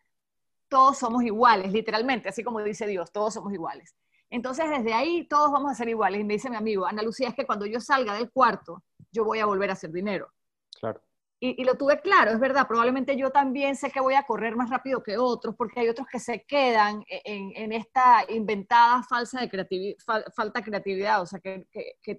todos 0.69 0.99
somos 0.99 1.23
iguales, 1.23 1.70
literalmente, 1.70 2.28
así 2.28 2.43
como 2.43 2.61
dice 2.62 2.88
Dios, 2.88 3.12
todos 3.12 3.32
somos 3.32 3.52
iguales. 3.52 3.94
Entonces, 4.31 4.71
desde 4.71 4.93
ahí 4.93 5.27
todos 5.29 5.50
vamos 5.50 5.73
a 5.73 5.75
ser 5.75 5.88
iguales. 5.88 6.21
Y 6.21 6.25
me 6.25 6.35
dice 6.35 6.49
mi 6.49 6.56
amigo, 6.56 6.87
Ana 6.87 7.03
Lucía, 7.03 7.29
es 7.29 7.35
que 7.35 7.47
cuando 7.47 7.67
yo 7.67 7.81
salga 7.81 8.15
del 8.15 8.31
cuarto, 8.31 8.82
yo 9.11 9.25
voy 9.25 9.41
a 9.41 9.47
volver 9.47 9.71
a 9.71 9.75
hacer 9.75 9.91
dinero. 9.91 10.32
Claro. 10.79 11.03
Y, 11.43 11.65
lo 11.65 11.75
tuve 11.75 12.03
claro, 12.03 12.32
es 12.32 12.38
verdad, 12.38 12.69
probablemente 12.69 13.17
yo 13.17 13.31
también 13.31 13.75
sé 13.75 13.91
que 13.91 13.99
voy 13.99 14.12
a 14.12 14.25
correr 14.25 14.56
más 14.56 14.69
rápido 14.69 15.03
que 15.03 15.17
otros, 15.17 15.56
porque 15.56 15.81
hay 15.81 15.88
otros 15.88 16.06
que 16.06 16.19
se 16.19 16.44
quedan 16.44 17.03
en, 17.09 17.73
esta 17.73 18.27
inventada 18.29 19.03
falsa 19.05 19.41
de 19.41 19.49
creatividad, 19.49 19.97
falta 20.37 20.61
de 20.61 20.64
creatividad, 20.66 21.23
o 21.23 21.25
sea, 21.25 21.40
que, 21.40 21.66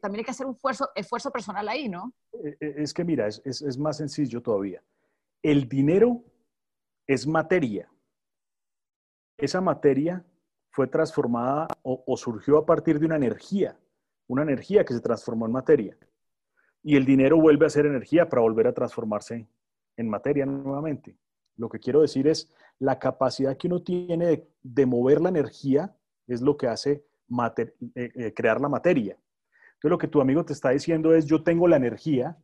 también 0.02 0.22
hay 0.22 0.26
que 0.26 0.32
hacer 0.32 0.48
un 0.48 0.56
esfuerzo, 0.56 0.90
esfuerzo 0.96 1.30
personal 1.30 1.70
ahí, 1.70 1.88
¿no? 1.88 2.12
Eh, 2.34 2.58
eh, 2.60 2.74
es 2.78 2.96
que 2.96 3.04
mira, 3.04 3.28
es, 3.28 3.42
es 3.46 3.78
más 3.78 3.98
sencillo 3.98 4.42
todavía. 4.42 4.84
El 5.44 5.70
dinero 5.70 6.24
es 7.06 7.28
materia 7.28 7.92
esa 9.42 9.60
materia 9.60 10.24
fue 10.72 10.88
transformada 10.88 11.68
o, 11.84 12.18
surgió 12.18 12.58
a 12.58 12.66
partir 12.66 13.00
de 13.00 13.06
una 13.06 13.18
energía, 13.18 13.78
una 14.28 14.44
energía 14.44 14.86
que 14.86 14.94
se 14.94 15.02
transformó 15.02 15.46
en 15.46 15.52
materia. 15.52 15.98
Y 16.82 16.96
el 16.96 17.06
dinero 17.06 17.40
vuelve 17.40 17.66
a 17.66 17.70
ser 17.70 17.86
energía 17.86 18.28
para 18.28 18.42
volver 18.42 18.68
a 18.68 18.74
transformarse 18.74 19.48
en 19.98 20.10
materia 20.10 20.46
nuevamente. 20.46 21.18
Lo 21.58 21.70
que 21.70 21.80
quiero 21.80 22.02
decir 22.02 22.28
es, 22.28 22.50
la 22.80 22.98
capacidad 22.98 23.58
que 23.58 23.68
uno 23.68 23.84
tiene 23.84 24.48
de, 24.64 24.86
mover 24.86 25.22
la 25.22 25.30
energía 25.30 25.94
es 26.26 26.42
lo 26.42 26.58
que 26.58 26.68
hace 26.68 27.06
eh, 27.58 27.74
eh, 27.96 28.34
crear 28.34 28.60
la 28.60 28.70
materia. 28.70 29.18
Entonces 29.74 29.92
lo 29.92 29.98
que 29.98 30.08
tu 30.08 30.22
amigo 30.22 30.46
te 30.46 30.54
está 30.54 30.70
diciendo 30.70 31.14
es, 31.14 31.26
yo 31.26 31.44
tengo 31.44 31.68
la 31.68 31.76
energía 31.76 32.38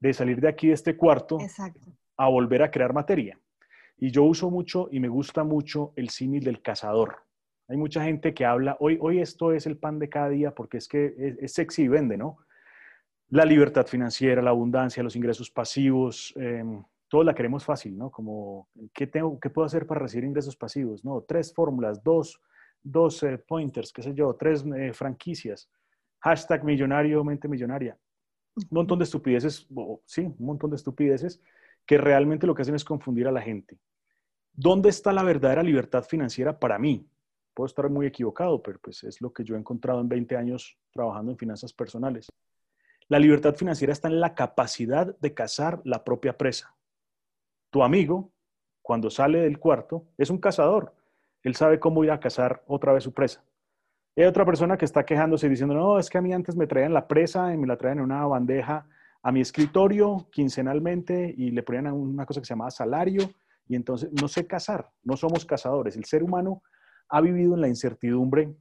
de 0.00 0.14
salir 0.14 0.40
de 0.40 0.48
aquí, 0.48 0.68
de 0.68 0.74
este 0.74 0.96
cuarto, 0.96 1.38
a 2.16 2.28
volver 2.28 2.62
a 2.62 2.70
crear 2.70 2.92
materia. 2.92 3.38
Y 3.98 4.10
yo 4.10 4.24
uso 4.24 4.50
mucho 4.50 4.88
y 4.90 5.00
me 5.00 5.08
gusta 5.08 5.44
mucho 5.44 5.92
el 5.96 6.08
símil 6.08 6.42
del 6.42 6.62
cazador. 6.62 7.18
Hay 7.68 7.76
mucha 7.76 8.04
gente 8.04 8.34
que 8.34 8.44
habla, 8.44 8.76
hoy, 8.80 8.98
hoy 9.00 9.20
esto 9.20 9.52
es 9.52 9.66
el 9.66 9.78
pan 9.78 9.98
de 9.98 10.08
cada 10.08 10.28
día 10.28 10.54
porque 10.54 10.76
es 10.76 10.86
que 10.86 11.36
es, 11.40 11.52
sexy 11.52 11.84
y 11.84 11.88
vende, 11.88 12.16
¿no? 12.16 12.38
La 13.30 13.44
libertad 13.44 13.86
financiera, 13.86 14.42
la 14.42 14.50
abundancia, 14.50 15.02
los 15.02 15.16
ingresos 15.16 15.50
pasivos, 15.50 16.34
eh, 16.36 16.62
todos 17.08 17.24
la 17.24 17.34
queremos 17.34 17.64
fácil, 17.64 17.96
¿no? 17.96 18.10
Como, 18.10 18.68
¿qué, 18.92 19.06
tengo, 19.06 19.40
¿qué 19.40 19.48
puedo 19.48 19.64
hacer 19.64 19.86
para 19.86 20.00
recibir 20.00 20.24
ingresos 20.24 20.56
pasivos? 20.56 21.04
No, 21.04 21.22
tres 21.22 21.54
fórmulas, 21.54 22.02
dos, 22.02 22.40
dos 22.82 23.22
eh, 23.22 23.38
pointers, 23.38 23.92
qué 23.92 24.02
sé 24.02 24.14
yo, 24.14 24.34
tres 24.34 24.64
eh, 24.76 24.92
franquicias, 24.92 25.70
hashtag 26.20 26.64
millonario, 26.64 27.24
mente 27.24 27.48
millonaria. 27.48 27.96
Un 28.56 28.68
montón 28.70 28.98
de 28.98 29.04
estupideces, 29.04 29.66
sí, 30.04 30.22
un 30.22 30.46
montón 30.46 30.70
de 30.70 30.76
estupideces 30.76 31.40
que 31.86 31.98
realmente 31.98 32.46
lo 32.46 32.54
que 32.54 32.62
hacen 32.62 32.74
es 32.74 32.84
confundir 32.84 33.26
a 33.26 33.32
la 33.32 33.40
gente. 33.40 33.78
¿Dónde 34.52 34.90
está 34.90 35.12
la 35.12 35.22
verdadera 35.22 35.62
libertad 35.62 36.04
financiera 36.04 36.58
para 36.58 36.78
mí? 36.78 37.08
Puedo 37.54 37.66
estar 37.66 37.88
muy 37.88 38.06
equivocado, 38.06 38.62
pero 38.62 38.78
pues 38.82 39.04
es 39.04 39.20
lo 39.20 39.32
que 39.32 39.44
yo 39.44 39.54
he 39.54 39.58
encontrado 39.58 40.00
en 40.00 40.08
20 40.08 40.36
años 40.36 40.76
trabajando 40.92 41.32
en 41.32 41.38
finanzas 41.38 41.72
personales. 41.72 42.26
La 43.08 43.18
libertad 43.18 43.54
financiera 43.54 43.92
está 43.92 44.08
en 44.08 44.20
la 44.20 44.34
capacidad 44.34 45.16
de 45.18 45.34
cazar 45.34 45.80
la 45.84 46.02
propia 46.04 46.36
presa. 46.36 46.74
Tu 47.70 47.82
amigo 47.82 48.32
cuando 48.84 49.08
sale 49.08 49.40
del 49.40 49.58
cuarto, 49.58 50.04
es 50.18 50.28
un 50.28 50.36
cazador. 50.36 50.94
Él 51.42 51.54
sabe 51.54 51.80
cómo 51.80 52.04
ir 52.04 52.10
a 52.10 52.20
cazar 52.20 52.62
otra 52.66 52.92
vez 52.92 53.02
su 53.02 53.14
presa. 53.14 53.42
hay 54.14 54.24
otra 54.24 54.44
persona 54.44 54.76
que 54.76 54.84
está 54.84 55.06
quejándose 55.06 55.48
diciendo, 55.48 55.74
no, 55.74 55.98
es 55.98 56.10
que 56.10 56.18
a 56.18 56.20
mí 56.20 56.34
antes 56.34 56.54
me 56.54 56.66
traían 56.66 56.92
la 56.92 57.08
presa 57.08 57.54
y 57.54 57.56
me 57.56 57.66
la 57.66 57.78
traían 57.78 57.98
en 57.98 58.04
una 58.04 58.26
bandeja 58.26 58.86
a 59.22 59.32
mi 59.32 59.40
escritorio 59.40 60.28
quincenalmente 60.30 61.34
y 61.34 61.50
le 61.50 61.62
ponían 61.62 61.86
una 61.94 62.26
cosa 62.26 62.40
que 62.40 62.44
se 62.44 62.52
llamaba 62.52 62.70
salario 62.70 63.22
y 63.66 63.74
entonces 63.74 64.10
no 64.20 64.28
sé 64.28 64.46
cazar, 64.46 64.90
no 65.02 65.16
somos 65.16 65.46
cazadores. 65.46 65.96
El 65.96 66.04
ser 66.04 66.22
humano 66.22 66.62
ha 67.08 67.20
vivido 67.20 67.54
en 67.54 67.60
la 67.60 67.68
incertidumbre 67.68 68.54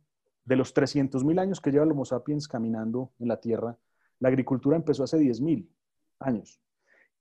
de 0.45 0.55
los 0.55 0.75
300.000 0.75 1.39
años 1.39 1.61
que 1.61 1.71
lleva 1.71 1.85
el 1.85 1.91
Homo 1.91 2.05
sapiens 2.05 2.47
caminando 2.47 3.11
en 3.19 3.27
la 3.29 3.39
Tierra. 3.39 3.77
La 4.19 4.29
agricultura 4.29 4.75
empezó 4.75 5.03
hace 5.03 5.17
10.000 5.17 5.67
años 6.19 6.63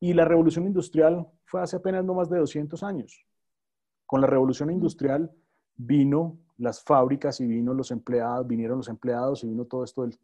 y 0.03 0.15
la 0.15 0.25
revolución 0.25 0.67
industrial 0.67 1.29
fue 1.45 1.63
hace 1.63 1.77
apenas 1.77 2.05
no 2.05 2.15
más 2.15 2.29
de 2.29 2.37
200 2.37 2.83
años. 2.83 3.25
Con 4.05 4.21
la 4.21 4.27
revolución 4.27 4.69
industrial 4.69 5.31
vino 5.77 6.39
las 6.59 6.83
fábricas 6.83 7.41
y 7.41 7.47
vino 7.47 7.73
los 7.73 7.93
empleados, 7.93 8.45
vinieron 8.49 8.79
los 8.79 8.89
empleados 8.89 9.45
y 9.45 9.49
vino 9.49 9.65
todo 9.65 9.85
esto 9.85 10.03
del, 10.03 10.19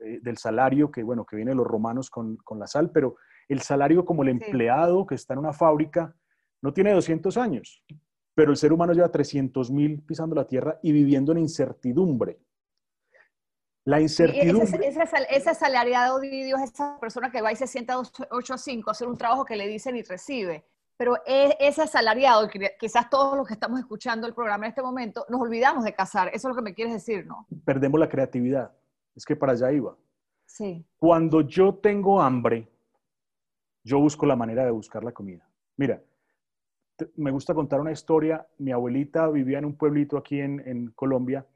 eh, 0.00 0.36
salario 0.36 0.90
que, 0.90 1.04
bueno, 1.04 1.24
que 1.24 1.36
viene 1.36 1.52
de 1.52 1.54
los 1.54 1.66
romanos 1.68 2.10
con, 2.10 2.36
la 2.56 2.66
sal, 2.66 2.90
pero 2.90 3.14
el 3.48 3.60
salario 3.60 4.04
como 4.04 4.24
el 4.24 4.30
empleado 4.30 5.06
que 5.06 5.14
está 5.14 5.34
en 5.34 5.38
una 5.38 5.52
fábrica 5.52 6.12
no 6.60 6.72
tiene 6.72 6.92
200 6.92 7.36
años, 7.36 7.84
pero 8.34 8.50
el 8.50 8.56
ser 8.56 8.72
humano 8.72 8.92
lleva 8.92 9.10
300 9.10 9.70
mil 9.70 10.02
pisando 10.02 10.34
la 10.34 10.46
tierra 10.46 10.78
y 10.82 10.92
viviendo 10.92 11.32
en 11.32 11.38
incertidumbre. 11.38 12.38
La 13.84 14.00
incertidumbre. 14.00 14.86
Ese, 14.86 15.00
ese, 15.30 15.50
asalariado, 15.50 16.20
Dios, 16.20 16.60
es 16.60 16.72
esa 16.72 16.98
persona 17.00 17.30
que 17.30 17.42
va 17.42 17.52
y 17.52 17.56
se 17.56 17.66
sienta 17.66 17.98
8 17.98 18.54
a 18.54 18.58
5 18.58 18.90
a 18.90 18.92
hacer 18.92 19.08
un 19.08 19.18
trabajo 19.18 19.44
que 19.44 19.56
le 19.56 19.66
dicen 19.66 19.96
y 19.96 20.02
recibe. 20.02 20.64
Pero 20.96 21.16
e, 21.26 21.56
ese 21.58 21.82
asalariado, 21.82 22.48
quizás 22.78 23.10
todos 23.10 23.36
los 23.36 23.46
que 23.46 23.54
estamos 23.54 23.80
escuchando 23.80 24.26
el 24.26 24.34
programa 24.34 24.66
en 24.66 24.70
este 24.70 24.82
momento, 24.82 25.26
nos 25.28 25.40
olvidamos 25.40 25.84
de 25.84 25.94
casar. 25.94 26.28
Eso 26.28 26.48
es 26.48 26.54
lo 26.54 26.54
que 26.54 26.62
me 26.62 26.74
quieres 26.74 26.94
decir, 26.94 27.26
¿no? 27.26 27.46
Perdemos 27.64 27.98
la 27.98 28.08
creatividad. 28.08 28.72
Es 29.16 29.24
que 29.24 29.34
para 29.34 29.52
allá 29.52 29.72
iba. 29.72 29.96
Sí. 30.46 30.86
Cuando 30.98 31.40
yo 31.40 31.74
tengo 31.74 32.22
hambre, 32.22 32.68
yo 33.82 33.98
busco 33.98 34.26
la 34.26 34.36
manera 34.36 34.64
de 34.64 34.70
buscar 34.70 35.02
la 35.02 35.10
comida. 35.10 35.48
Mira, 35.76 36.00
me 37.16 37.30
gusta 37.30 37.54
contar 37.54 37.80
una 37.80 37.92
historia. 37.92 38.46
Mi 38.58 38.72
abuelita 38.72 39.28
vivía 39.28 39.58
en 39.58 39.64
un 39.64 39.76
pueblito 39.76 40.16
aquí 40.16 40.40
en, 40.40 40.92
Colombia 40.94 41.46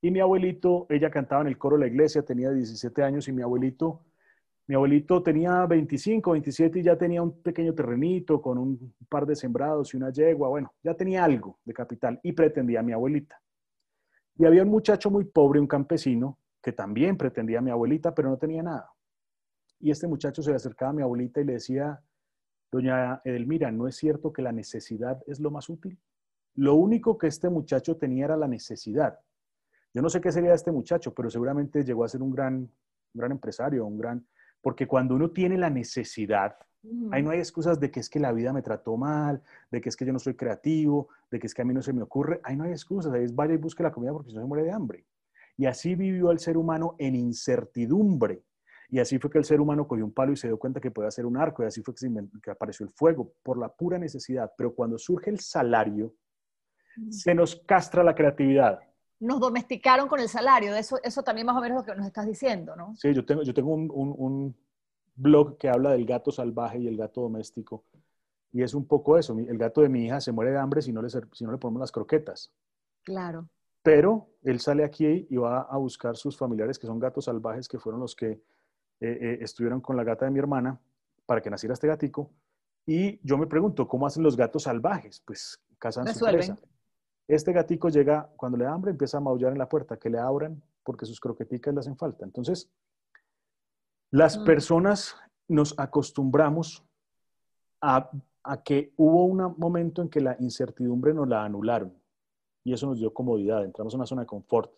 y 0.00 0.10
mi 0.10 0.20
abuelito, 0.20 0.86
ella 0.90 1.10
cantaba 1.10 1.42
en 1.42 1.48
el 1.48 1.56
coro 1.56 1.76
de 1.76 1.80
la 1.80 1.86
iglesia, 1.86 2.22
tenía 2.22 2.50
17 2.50 3.02
años 3.02 3.26
y 3.26 3.32
mi 3.32 3.40
abuelito, 3.40 4.02
mi 4.66 4.74
abuelito 4.74 5.22
tenía 5.22 5.64
25, 5.64 6.32
27 6.32 6.78
y 6.80 6.82
ya 6.82 6.96
tenía 6.96 7.22
un 7.22 7.40
pequeño 7.42 7.74
terrenito 7.74 8.40
con 8.42 8.58
un 8.58 8.94
par 9.08 9.24
de 9.24 9.34
sembrados 9.34 9.94
y 9.94 9.96
una 9.96 10.10
yegua, 10.10 10.48
bueno, 10.48 10.74
ya 10.82 10.94
tenía 10.94 11.24
algo 11.24 11.58
de 11.64 11.72
capital 11.72 12.20
y 12.22 12.32
pretendía 12.32 12.80
a 12.80 12.82
mi 12.82 12.92
abuelita. 12.92 13.40
Y 14.36 14.44
había 14.44 14.62
un 14.62 14.68
muchacho 14.68 15.10
muy 15.10 15.24
pobre, 15.24 15.60
un 15.60 15.66
campesino, 15.66 16.38
que 16.62 16.72
también 16.72 17.16
pretendía 17.16 17.58
a 17.58 17.62
mi 17.62 17.70
abuelita, 17.70 18.14
pero 18.14 18.28
no 18.28 18.36
tenía 18.36 18.62
nada. 18.62 18.90
Y 19.80 19.90
este 19.90 20.06
muchacho 20.06 20.42
se 20.42 20.50
le 20.50 20.56
acercaba 20.56 20.90
a 20.90 20.94
mi 20.94 21.02
abuelita 21.02 21.40
y 21.40 21.44
le 21.44 21.54
decía, 21.54 22.00
doña 22.74 23.20
Edelmira, 23.24 23.70
¿no 23.70 23.86
es 23.86 23.94
cierto 23.94 24.32
que 24.32 24.42
la 24.42 24.50
necesidad 24.50 25.22
es 25.28 25.38
lo 25.38 25.52
más 25.52 25.68
útil? 25.68 25.96
Lo 26.56 26.74
único 26.74 27.16
que 27.16 27.28
este 27.28 27.48
muchacho 27.48 27.96
tenía 27.96 28.24
era 28.24 28.36
la 28.36 28.48
necesidad. 28.48 29.20
Yo 29.92 30.02
no 30.02 30.08
sé 30.08 30.20
qué 30.20 30.32
sería 30.32 30.54
este 30.54 30.72
muchacho, 30.72 31.14
pero 31.14 31.30
seguramente 31.30 31.84
llegó 31.84 32.04
a 32.04 32.08
ser 32.08 32.20
un 32.20 32.32
gran, 32.32 32.68
gran 33.12 33.30
empresario, 33.30 33.86
un 33.86 33.96
gran... 33.96 34.26
Porque 34.60 34.88
cuando 34.88 35.14
uno 35.14 35.30
tiene 35.30 35.56
la 35.56 35.70
necesidad, 35.70 36.56
ahí 37.12 37.22
no 37.22 37.30
hay 37.30 37.38
excusas 37.38 37.78
de 37.78 37.92
que 37.92 38.00
es 38.00 38.10
que 38.10 38.18
la 38.18 38.32
vida 38.32 38.52
me 38.52 38.62
trató 38.62 38.96
mal, 38.96 39.40
de 39.70 39.80
que 39.80 39.88
es 39.88 39.96
que 39.96 40.04
yo 40.04 40.12
no 40.12 40.18
soy 40.18 40.34
creativo, 40.34 41.08
de 41.30 41.38
que 41.38 41.46
es 41.46 41.54
que 41.54 41.62
a 41.62 41.64
mí 41.64 41.74
no 41.74 41.82
se 41.82 41.92
me 41.92 42.02
ocurre. 42.02 42.40
Ahí 42.42 42.56
no 42.56 42.64
hay 42.64 42.72
excusas, 42.72 43.12
ahí 43.12 43.22
es 43.22 43.34
vaya 43.34 43.54
y 43.54 43.58
busque 43.58 43.84
la 43.84 43.92
comida 43.92 44.12
porque 44.12 44.30
si 44.30 44.34
no 44.34 44.42
se 44.42 44.48
muere 44.48 44.64
de 44.64 44.72
hambre. 44.72 45.06
Y 45.56 45.66
así 45.66 45.94
vivió 45.94 46.32
el 46.32 46.40
ser 46.40 46.56
humano 46.56 46.96
en 46.98 47.14
incertidumbre. 47.14 48.42
Y 48.94 49.00
así 49.00 49.18
fue 49.18 49.28
que 49.28 49.38
el 49.38 49.44
ser 49.44 49.60
humano 49.60 49.88
cogió 49.88 50.04
un 50.04 50.12
palo 50.12 50.30
y 50.30 50.36
se 50.36 50.46
dio 50.46 50.56
cuenta 50.56 50.80
que 50.80 50.92
podía 50.92 51.08
hacer 51.08 51.26
un 51.26 51.36
arco, 51.36 51.64
y 51.64 51.66
así 51.66 51.82
fue 51.82 51.92
que, 51.96 52.08
que 52.40 52.50
apareció 52.52 52.86
el 52.86 52.92
fuego, 52.92 53.34
por 53.42 53.58
la 53.58 53.68
pura 53.68 53.98
necesidad. 53.98 54.52
Pero 54.56 54.72
cuando 54.72 54.98
surge 54.98 55.30
el 55.30 55.40
salario, 55.40 56.14
se 57.10 57.34
nos 57.34 57.56
castra 57.56 58.04
la 58.04 58.14
creatividad 58.14 58.78
nos 59.20 59.40
domesticaron 59.40 60.06
con 60.06 60.20
el 60.20 60.28
salario. 60.28 60.74
Eso, 60.76 60.98
eso 61.02 61.22
también 61.22 61.46
más 61.46 61.56
o 61.56 61.60
menos 61.60 61.78
lo 61.78 61.84
que 61.84 61.96
nos 61.96 62.06
estás 62.06 62.26
diciendo, 62.26 62.76
¿no? 62.76 62.94
Sí, 62.96 63.12
yo 63.14 63.24
tengo, 63.24 63.42
yo 63.42 63.54
tengo 63.54 63.72
un, 63.72 63.90
un, 63.90 64.54
blog 65.16 65.56
que 65.56 65.68
habla 65.68 65.92
del 65.92 66.04
gato 66.04 66.30
salvaje 66.30 66.78
y 66.78 66.86
el 66.88 66.96
gato 66.96 67.22
doméstico. 67.22 67.84
Y 68.52 68.62
es 68.62 68.74
un 68.74 68.86
poco 68.86 69.16
eso. 69.16 69.36
El 69.38 69.56
gato 69.56 69.80
de 69.80 69.88
mi 69.88 70.04
hija 70.04 70.20
se 70.20 70.30
muere 70.30 70.50
de 70.50 70.58
hambre 70.58 70.82
si 70.82 70.92
no 70.92 71.00
le, 71.00 71.08
si 71.08 71.44
no 71.44 71.52
le 71.52 71.58
ponemos 71.58 71.80
las 71.80 71.92
croquetas. 71.92 72.52
Claro. 73.02 73.48
Pero 73.82 74.28
él 74.42 74.60
sale 74.60 74.84
aquí 74.84 75.26
y 75.30 75.36
va 75.36 75.62
a 75.62 75.76
buscar 75.78 76.16
sus 76.16 76.36
familiares 76.36 76.78
que 76.78 76.86
son 76.86 76.98
gatos 76.98 77.24
salvajes, 77.24 77.66
que 77.66 77.78
fueron 77.78 78.00
los 78.00 78.14
que 78.14 78.42
eh, 79.00 79.18
eh, 79.20 79.38
estuvieron 79.40 79.80
con 79.80 79.96
la 79.96 80.04
gata 80.04 80.24
de 80.24 80.30
mi 80.30 80.38
hermana 80.38 80.78
para 81.26 81.40
que 81.40 81.50
naciera 81.50 81.74
este 81.74 81.86
gatico. 81.86 82.30
Y 82.86 83.18
yo 83.26 83.38
me 83.38 83.46
pregunto, 83.46 83.88
¿cómo 83.88 84.06
hacen 84.06 84.22
los 84.22 84.36
gatos 84.36 84.64
salvajes? 84.64 85.22
Pues 85.24 85.62
cazan 85.78 86.06
su 86.14 86.24
presa. 86.24 86.58
Este 87.26 87.52
gatico 87.52 87.88
llega, 87.88 88.30
cuando 88.36 88.58
le 88.58 88.64
da 88.64 88.72
hambre, 88.72 88.90
empieza 88.90 89.16
a 89.16 89.20
maullar 89.20 89.52
en 89.52 89.58
la 89.58 89.68
puerta, 89.68 89.96
que 89.96 90.10
le 90.10 90.18
abran 90.18 90.62
porque 90.82 91.06
sus 91.06 91.18
croqueticas 91.18 91.72
le 91.72 91.80
hacen 91.80 91.96
falta. 91.96 92.24
Entonces, 92.24 92.70
las 94.10 94.38
mm. 94.38 94.44
personas 94.44 95.16
nos 95.48 95.74
acostumbramos 95.78 96.84
a, 97.80 98.10
que 98.64 98.92
hubo 98.96 99.24
un 99.24 99.54
momento 99.58 100.02
en 100.02 100.08
que 100.08 100.20
la 100.20 100.36
incertidumbre 100.38 101.14
nos 101.14 101.28
la 101.28 101.44
anularon 101.44 101.94
y 102.62 102.72
eso 102.72 102.86
nos 102.86 102.98
dio 102.98 103.12
comodidad. 103.12 103.64
Entramos 103.64 103.94
en 103.94 104.00
una 104.00 104.06
zona 104.06 104.22
de 104.22 104.26
confort 104.26 104.72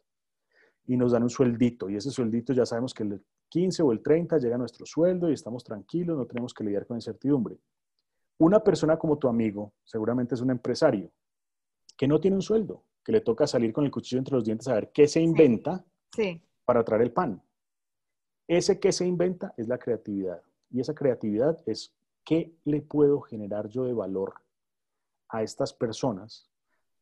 y 0.87 0.97
nos 0.97 1.13
dan 1.13 1.25
un 1.25 1.31
sueldito 1.31 1.91
y 1.91 1.97
ese 1.97 2.11
sueldito 2.11 2.53
ya 2.53 2.65
sabemos 2.65 2.95
que 2.95 3.19
15 3.49 3.83
o 3.83 3.93
el 3.93 4.03
30 4.03 4.39
llega 4.39 4.59
nuestro 4.59 4.85
sueldo 4.87 5.31
y 5.31 5.35
estamos 5.35 5.65
tranquilos, 5.65 6.17
no 6.17 6.27
tenemos 6.27 6.53
que 6.53 6.65
lidiar 6.65 6.87
con 6.87 6.97
incertidumbre. 6.97 7.59
Una 8.39 8.61
persona 8.61 8.99
como 8.99 9.19
tu 9.19 9.29
amigo 9.29 9.73
seguramente 9.85 10.35
es 10.35 10.41
un 10.41 10.51
empresario 10.51 11.11
que 11.97 12.07
no 12.07 12.21
tiene 12.21 12.37
un 12.37 12.43
sueldo, 12.43 12.83
que 13.03 13.13
le 13.13 13.21
toca 13.21 13.47
salir 13.47 13.73
con 13.73 13.85
el 13.85 13.91
cuchillo 13.91 14.19
entre 14.19 14.35
los 14.35 14.45
dientes 14.45 14.69
a 14.69 14.75
ver 14.75 14.91
qué 14.93 15.09
se 15.09 15.21
inventa 15.21 15.85
para 16.65 16.85
traer 16.85 17.03
el 17.03 17.13
pan. 17.13 17.43
Ese 18.47 18.79
que 18.79 18.93
se 18.93 19.07
inventa 19.07 19.55
es 19.57 19.69
la 19.69 19.79
creatividad. 19.79 20.43
Y 20.71 20.81
esa 20.81 20.95
creatividad 20.95 21.59
es 21.67 21.95
qué 22.25 22.55
le 22.65 22.83
puedo 22.83 23.21
generar 23.21 23.69
yo 23.69 23.85
de 23.85 23.95
valor 23.95 24.35
a 25.29 25.43
estas 25.43 25.73
personas, 25.73 26.51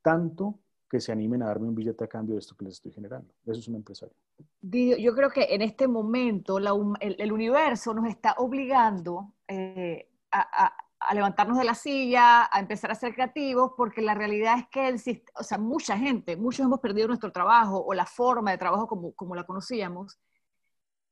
tanto 0.02 0.58
que 0.88 1.00
se 1.00 1.12
animen 1.12 1.42
a 1.42 1.46
darme 1.46 1.68
un 1.68 1.74
billete 1.74 2.04
a 2.04 2.08
cambio 2.08 2.34
de 2.34 2.40
esto 2.40 2.54
que 2.56 2.64
les 2.64 2.74
estoy 2.74 2.92
generando. 2.92 3.34
Eso 3.44 3.60
es 3.60 3.68
un 3.68 3.74
empresario. 3.76 4.14
Yo 4.62 5.14
creo 5.14 5.30
que 5.30 5.54
en 5.54 5.62
este 5.62 5.86
momento 5.86 6.58
el, 6.58 7.32
universo 7.32 7.92
nos 7.92 8.08
está 8.08 8.34
obligando 8.38 9.34
eh, 9.46 10.10
a, 10.32 10.74
levantarnos 11.12 11.58
de 11.58 11.64
la 11.64 11.74
silla, 11.74 12.48
a 12.50 12.60
empezar 12.60 12.90
a 12.90 12.94
ser 12.94 13.14
creativos, 13.14 13.72
porque 13.76 14.00
la 14.00 14.14
realidad 14.14 14.58
es 14.58 14.66
que, 14.68 14.88
el, 14.88 15.22
o 15.34 15.42
sea, 15.42 15.58
mucha 15.58 15.98
gente, 15.98 16.36
muchos 16.36 16.64
hemos 16.64 16.80
perdido 16.80 17.08
nuestro 17.08 17.30
trabajo 17.30 17.84
o 17.84 17.92
la 17.92 18.06
forma 18.06 18.52
de 18.52 18.58
trabajo 18.58 18.88
como, 18.88 19.12
como 19.12 19.34
la 19.34 19.44
conocíamos. 19.44 20.18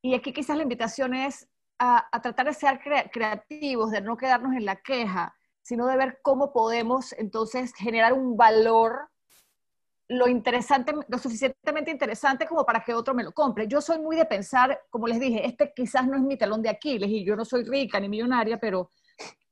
Y 0.01 0.15
aquí 0.15 0.33
quizás 0.33 0.57
la 0.57 0.63
invitación 0.63 1.15
es 1.15 1.49
a, 1.79 2.09
tratar 2.23 2.47
de 2.47 2.55
ser 2.55 2.81
creativos, 3.13 3.91
de 3.91 4.01
no 4.01 4.17
quedarnos 4.17 4.55
en 4.55 4.65
la 4.65 4.77
queja, 4.77 5.35
sino 5.63 5.87
de 5.87 5.97
ver 5.97 6.21
cómo 6.23 6.53
podemos 6.53 7.13
entonces 7.15 7.73
generar 7.75 8.13
un 8.13 8.37
valor 8.37 9.11
lo 10.09 10.29
interesante, 10.29 10.93
lo 11.09 11.19
suficientemente 11.19 11.91
interesante 11.91 12.47
como 12.47 12.65
para 12.65 12.85
que 12.85 12.95
otro 12.95 13.15
me 13.15 13.23
lo 13.23 13.33
compre. 13.33 13.67
Yo 13.67 13.81
soy 13.81 13.99
muy 13.99 14.17
de 14.17 14.27
pensar, 14.27 14.83
como 14.91 15.07
les 15.07 15.21
dije, 15.21 15.47
este 15.47 15.73
quizás 15.75 16.07
no 16.07 16.17
es 16.17 16.23
mi 16.23 16.37
talón 16.37 16.63
de 16.63 16.69
Aquiles 16.69 17.09
y 17.09 17.25
yo 17.25 17.37
no 17.37 17.45
soy 17.45 17.65
rica 17.65 17.99
ni 18.01 18.09
millonaria, 18.09 18.59
pero 18.59 18.91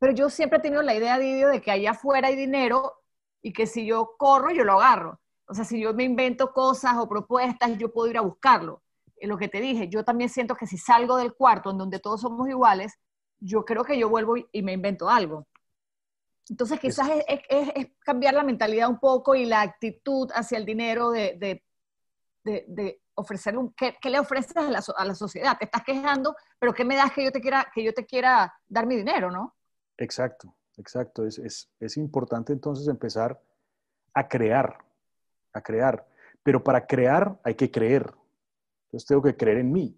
pero 0.00 0.14
yo 0.14 0.30
siempre 0.30 0.58
he 0.58 0.62
tenido 0.62 0.82
la 0.82 0.94
idea, 0.94 1.18
Didio, 1.18 1.48
de 1.48 1.60
que 1.60 1.70
allá 1.70 1.90
afuera 1.90 2.28
hay 2.28 2.36
dinero 2.36 2.94
y 3.42 3.52
que 3.52 3.66
si 3.66 3.86
yo 3.86 4.14
corro, 4.18 4.50
yo 4.50 4.64
lo 4.64 4.80
agarro. 4.80 5.20
O 5.46 5.54
sea, 5.54 5.64
si 5.64 5.80
yo 5.80 5.92
me 5.92 6.04
invento 6.04 6.52
cosas 6.52 6.96
o 6.96 7.08
propuestas, 7.08 7.76
yo 7.76 7.92
puedo 7.92 8.08
ir 8.10 8.16
a 8.16 8.22
buscarlo. 8.22 8.82
Es 9.16 9.28
lo 9.28 9.36
que 9.36 9.48
te 9.48 9.60
dije, 9.60 9.88
yo 9.88 10.02
también 10.02 10.30
siento 10.30 10.56
que 10.56 10.66
si 10.66 10.78
salgo 10.78 11.16
del 11.18 11.34
cuarto 11.34 11.70
en 11.70 11.78
donde 11.78 11.98
todos 11.98 12.22
somos 12.22 12.48
iguales, 12.48 12.98
yo 13.40 13.64
creo 13.66 13.84
que 13.84 13.98
yo 13.98 14.08
vuelvo 14.08 14.36
y 14.50 14.62
me 14.62 14.72
invento 14.72 15.10
algo. 15.10 15.46
Entonces, 16.50 16.80
quizás 16.80 17.08
es, 17.28 17.40
es, 17.48 17.88
cambiar 18.00 18.34
la 18.34 18.42
mentalidad 18.42 18.88
un 18.88 18.98
poco 18.98 19.36
y 19.36 19.46
la 19.46 19.62
actitud 19.62 20.28
hacia 20.34 20.58
el 20.58 20.66
dinero 20.66 21.12
de, 21.12 21.36
de, 21.38 21.64
de, 22.42 22.64
de 22.66 23.02
ofrecer 23.14 23.56
un, 23.56 23.72
¿qué, 23.74 23.96
¿qué, 24.00 24.10
le 24.10 24.18
ofreces 24.18 24.56
a 24.56 24.62
la, 24.62 24.82
a 24.96 25.04
la, 25.04 25.14
sociedad? 25.14 25.56
Te 25.56 25.66
estás 25.66 25.84
quejando, 25.84 26.34
pero 26.58 26.74
¿qué 26.74 26.84
me 26.84 26.96
das 26.96 27.12
que 27.12 27.22
yo 27.22 27.30
te 27.30 27.40
quiera, 27.40 27.70
que 27.72 27.84
yo 27.84 27.94
te 27.94 28.04
quiera 28.04 28.52
dar 28.66 28.84
mi 28.84 28.96
dinero, 28.96 29.30
no? 29.30 29.54
Exacto, 29.96 30.56
exacto. 30.76 31.24
Es, 31.24 31.38
es, 31.38 31.70
es 31.78 31.96
importante 31.96 32.52
entonces 32.52 32.88
empezar 32.88 33.40
a 34.12 34.26
crear, 34.26 34.76
a 35.52 35.60
crear. 35.60 36.04
Pero 36.42 36.64
para 36.64 36.84
crear 36.84 37.38
hay 37.44 37.54
que 37.54 37.70
creer. 37.70 38.12
Entonces 38.86 39.06
tengo 39.06 39.22
que 39.22 39.36
creer 39.36 39.58
en 39.58 39.70
mí. 39.70 39.96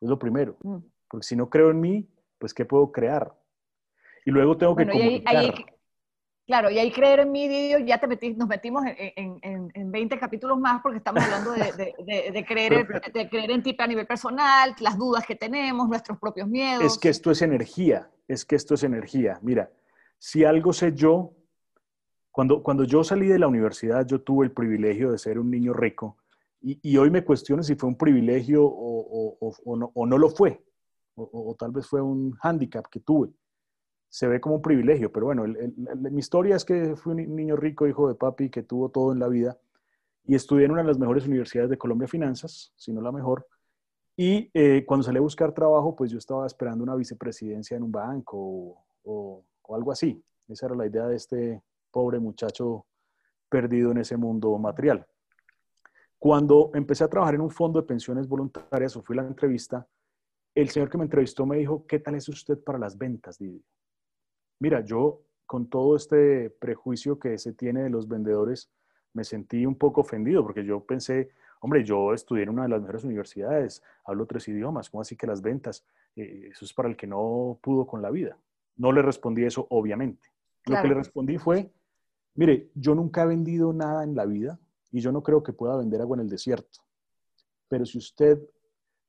Es 0.00 0.08
lo 0.08 0.16
primero. 0.16 0.56
Mm. 0.62 0.78
Porque 1.08 1.26
si 1.26 1.34
no 1.34 1.50
creo 1.50 1.70
en 1.70 1.80
mí, 1.80 2.08
pues 2.38 2.54
¿qué 2.54 2.64
puedo 2.64 2.92
crear? 2.92 3.36
Y 4.24 4.30
luego 4.30 4.56
tengo 4.56 4.76
que 4.76 4.86
comunicar. 4.86 5.77
Claro, 6.48 6.70
y 6.70 6.78
ahí 6.78 6.90
creer 6.90 7.20
en 7.20 7.30
mí, 7.30 7.46
Didio, 7.46 7.78
ya 7.80 7.98
te 7.98 8.06
metí, 8.06 8.30
nos 8.30 8.48
metimos 8.48 8.82
en, 8.86 9.38
en, 9.42 9.70
en, 9.74 9.92
20 9.92 10.18
capítulos 10.18 10.58
más 10.58 10.80
porque 10.80 10.96
estamos 10.96 11.22
hablando 11.22 11.52
de, 11.52 11.94
de, 12.06 12.30
de, 12.32 12.44
creer, 12.46 12.88
de 13.12 13.28
creer 13.28 13.50
en 13.50 13.62
ti 13.62 13.76
a 13.78 13.86
nivel 13.86 14.06
personal, 14.06 14.74
las 14.80 14.96
dudas 14.96 15.26
que 15.26 15.36
tenemos, 15.36 15.86
nuestros 15.86 16.18
propios 16.18 16.48
miedos. 16.48 16.82
Es 16.82 16.96
que 16.96 17.10
esto 17.10 17.30
es 17.30 17.42
energía, 17.42 18.08
es 18.26 18.46
que 18.46 18.56
esto 18.56 18.72
es 18.72 18.82
energía. 18.82 19.38
Mira, 19.42 19.70
si 20.16 20.42
algo 20.42 20.72
sé 20.72 20.94
yo, 20.94 21.34
cuando, 22.30 22.62
cuando 22.62 22.84
yo 22.84 23.04
salí 23.04 23.26
de 23.26 23.38
la 23.38 23.46
universidad, 23.46 24.06
yo 24.06 24.22
tuve 24.22 24.46
el 24.46 24.52
privilegio 24.52 25.12
de 25.12 25.18
ser 25.18 25.38
un 25.38 25.50
niño 25.50 25.74
rico 25.74 26.16
y, 26.62 26.80
y 26.82 26.96
hoy 26.96 27.10
me 27.10 27.24
cuestiono 27.24 27.62
si 27.62 27.74
fue 27.74 27.90
un 27.90 27.98
privilegio 27.98 28.64
o, 28.64 29.36
o, 29.38 29.54
o, 29.66 29.76
no, 29.76 29.92
o 29.92 30.06
no, 30.06 30.16
lo 30.16 30.30
fue, 30.30 30.64
o, 31.14 31.54
tal 31.58 31.72
vez 31.72 31.86
fue 31.86 32.00
un 32.00 32.32
hándicap 32.36 32.86
que 32.88 33.00
tuve 33.00 33.28
se 34.08 34.26
ve 34.26 34.40
como 34.40 34.56
un 34.56 34.62
privilegio, 34.62 35.12
pero 35.12 35.26
bueno, 35.26 35.44
mi 35.96 36.18
historia 36.18 36.56
es 36.56 36.64
que 36.64 36.96
fui 36.96 37.12
un 37.12 37.36
niño 37.36 37.56
rico, 37.56 37.86
hijo 37.86 38.08
de 38.08 38.14
papi, 38.14 38.48
que 38.50 38.62
tuvo 38.62 38.88
todo 38.88 39.12
en 39.12 39.18
la 39.18 39.28
vida 39.28 39.58
y 40.28 40.34
estudié 40.34 40.66
en 40.66 40.72
una 40.72 40.82
de 40.82 40.88
las 40.88 40.98
mejores 40.98 41.26
universidades 41.26 41.70
de 41.70 41.78
Colombia 41.78 42.06
Finanzas, 42.06 42.72
si 42.76 42.92
no 42.92 43.00
la 43.00 43.12
mejor. 43.12 43.46
Y 44.14 44.50
eh, 44.52 44.84
cuando 44.86 45.04
salí 45.04 45.18
a 45.18 45.22
buscar 45.22 45.52
trabajo, 45.52 45.94
pues 45.94 46.10
yo 46.10 46.18
estaba 46.18 46.46
esperando 46.46 46.84
una 46.84 46.94
vicepresidencia 46.94 47.76
en 47.76 47.82
un 47.84 47.92
banco 47.92 48.84
o, 49.04 49.44
algo 49.70 49.92
así. 49.92 50.22
Esa 50.48 50.66
era 50.66 50.74
la 50.74 50.86
idea 50.86 51.06
de 51.06 51.16
este 51.16 51.62
pobre 51.90 52.18
muchacho 52.18 52.86
perdido 53.48 53.90
en 53.90 53.98
ese 53.98 54.16
mundo 54.16 54.58
material. 54.58 55.06
Cuando 56.18 56.72
empecé 56.74 57.04
a 57.04 57.08
trabajar 57.08 57.36
en 57.36 57.42
un 57.42 57.50
fondo 57.50 57.80
de 57.80 57.86
pensiones 57.86 58.26
voluntarias 58.26 58.96
o 58.96 59.02
fui 59.02 59.16
a 59.16 59.22
la 59.22 59.28
entrevista, 59.28 59.86
el 60.54 60.68
señor 60.68 60.90
que 60.90 60.98
me 60.98 61.04
entrevistó 61.04 61.46
me 61.46 61.56
dijo, 61.56 61.86
¿qué 61.86 62.00
tal 62.00 62.16
es 62.16 62.28
usted 62.28 62.58
para 62.62 62.78
las 62.78 62.98
ventas, 62.98 63.38
Didi? 63.38 63.64
Mira, 64.60 64.84
yo 64.84 65.22
con 65.46 65.68
todo 65.68 65.96
este 65.96 66.50
prejuicio 66.50 67.18
que 67.18 67.38
se 67.38 67.52
tiene 67.52 67.82
de 67.82 67.90
los 67.90 68.08
vendedores, 68.08 68.70
me 69.14 69.24
sentí 69.24 69.64
un 69.64 69.76
poco 69.76 70.02
ofendido 70.02 70.42
porque 70.42 70.64
yo 70.64 70.80
pensé, 70.80 71.30
hombre, 71.60 71.84
yo 71.84 72.12
estudié 72.12 72.42
en 72.42 72.50
una 72.50 72.64
de 72.64 72.68
las 72.68 72.80
mejores 72.80 73.04
universidades, 73.04 73.82
hablo 74.04 74.26
tres 74.26 74.46
idiomas, 74.48 74.90
¿cómo 74.90 75.00
así 75.00 75.16
que 75.16 75.26
las 75.26 75.40
ventas? 75.40 75.84
Eh, 76.16 76.50
eso 76.52 76.64
es 76.64 76.72
para 76.72 76.88
el 76.88 76.96
que 76.96 77.06
no 77.06 77.58
pudo 77.62 77.86
con 77.86 78.02
la 78.02 78.10
vida. 78.10 78.36
No 78.76 78.92
le 78.92 79.02
respondí 79.02 79.44
eso, 79.44 79.66
obviamente. 79.70 80.28
Lo 80.66 80.80
que 80.82 80.88
le 80.88 80.94
respondí 80.94 81.38
fue, 81.38 81.72
mire, 82.34 82.70
yo 82.74 82.94
nunca 82.94 83.22
he 83.22 83.26
vendido 83.26 83.72
nada 83.72 84.04
en 84.04 84.14
la 84.14 84.26
vida 84.26 84.58
y 84.92 85.00
yo 85.00 85.12
no 85.12 85.22
creo 85.22 85.42
que 85.42 85.52
pueda 85.52 85.76
vender 85.76 86.00
agua 86.00 86.16
en 86.16 86.22
el 86.22 86.28
desierto. 86.28 86.80
Pero 87.68 87.86
si 87.86 87.96
usted 87.96 88.38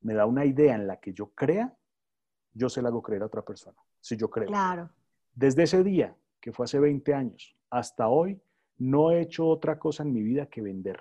me 0.02 0.14
da 0.14 0.26
una 0.26 0.46
idea 0.46 0.76
en 0.76 0.88
la 0.88 0.98
que 0.98 1.12
yo 1.12 1.32
crea, 1.36 1.76
yo 2.54 2.70
se 2.70 2.82
la 2.82 2.90
hago 2.90 3.02
creer 3.02 3.24
a 3.24 3.26
otra 3.26 3.42
persona, 3.42 3.78
si 4.00 4.16
yo 4.16 4.30
creo. 4.30 4.48
Claro. 4.48 4.90
Desde 5.40 5.64
ese 5.64 5.86
día, 5.86 6.18
que 6.42 6.52
fue 6.52 6.66
hace 6.66 6.80
20 6.80 7.14
años, 7.14 7.56
hasta 7.70 8.10
hoy, 8.10 8.42
no 8.78 9.12
he 9.12 9.22
hecho 9.22 9.48
otra 9.48 9.80
cosa 9.80 10.04
en 10.04 10.12
mi 10.12 10.22
vida 10.22 10.48
que 10.48 10.62
vender. 10.62 11.00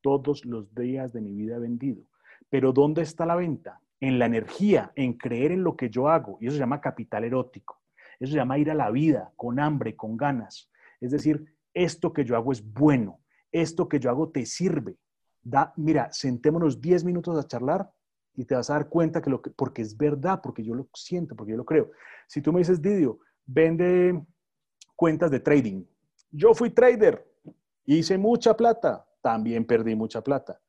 Todos 0.00 0.44
los 0.44 0.74
días 0.74 1.12
de 1.12 1.20
mi 1.20 1.36
vida 1.36 1.54
he 1.54 1.60
vendido. 1.60 2.02
Pero 2.48 2.72
¿dónde 2.72 3.02
está 3.02 3.26
la 3.26 3.36
venta? 3.36 3.80
En 4.00 4.18
la 4.18 4.26
energía, 4.26 4.90
en 4.96 5.12
creer 5.12 5.52
en 5.52 5.62
lo 5.62 5.76
que 5.76 5.88
yo 5.88 6.08
hago. 6.08 6.36
Y 6.40 6.48
eso 6.48 6.54
se 6.54 6.58
llama 6.58 6.80
capital 6.80 7.22
erótico. 7.22 7.80
Eso 8.18 8.32
se 8.32 8.38
llama 8.38 8.58
ir 8.58 8.72
a 8.72 8.74
la 8.74 8.90
vida 8.90 9.32
con 9.36 9.60
hambre, 9.60 9.94
con 9.94 10.16
ganas. 10.16 10.68
Es 11.00 11.12
decir, 11.12 11.54
esto 11.72 12.12
que 12.12 12.24
yo 12.24 12.34
hago 12.34 12.50
es 12.50 12.64
bueno. 12.72 13.20
Esto 13.52 13.88
que 13.88 14.00
yo 14.00 14.10
hago 14.10 14.30
te 14.30 14.46
sirve. 14.46 14.96
Da, 15.42 15.72
mira, 15.76 16.08
sentémonos 16.10 16.80
10 16.80 17.04
minutos 17.04 17.38
a 17.38 17.46
charlar 17.46 17.88
y 18.34 18.46
te 18.46 18.56
vas 18.56 18.68
a 18.70 18.74
dar 18.74 18.88
cuenta 18.88 19.22
que 19.22 19.30
lo 19.30 19.40
que, 19.40 19.50
porque 19.50 19.82
es 19.82 19.96
verdad, 19.96 20.40
porque 20.42 20.64
yo 20.64 20.74
lo 20.74 20.88
siento, 20.92 21.36
porque 21.36 21.52
yo 21.52 21.56
lo 21.56 21.64
creo. 21.64 21.92
Si 22.26 22.42
tú 22.42 22.52
me 22.52 22.58
dices, 22.58 22.82
Didio, 22.82 23.20
vende 23.52 24.20
cuentas 24.96 25.30
de 25.30 25.40
trading. 25.40 25.84
Yo 26.30 26.54
fui 26.54 26.70
trader, 26.70 27.26
hice 27.84 28.16
mucha 28.18 28.56
plata, 28.56 29.06
también 29.20 29.64
perdí 29.64 29.94
mucha 29.94 30.22
plata. 30.22 30.60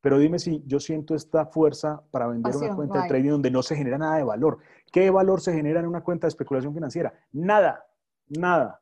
Pero 0.00 0.18
dime 0.18 0.38
si 0.38 0.62
yo 0.66 0.80
siento 0.80 1.14
esta 1.14 1.46
fuerza 1.46 2.02
para 2.10 2.26
vender 2.26 2.54
una 2.56 2.76
cuenta 2.76 3.02
de 3.02 3.08
trading 3.08 3.30
donde 3.30 3.50
no 3.50 3.62
se 3.62 3.74
genera 3.74 3.96
nada 3.96 4.16
de 4.16 4.24
valor. 4.24 4.58
¿Qué 4.92 5.10
valor 5.10 5.40
se 5.40 5.52
genera 5.52 5.80
en 5.80 5.86
una 5.86 6.02
cuenta 6.02 6.26
de 6.26 6.28
especulación 6.28 6.74
financiera? 6.74 7.12
Nada, 7.32 7.86
nada. 8.28 8.80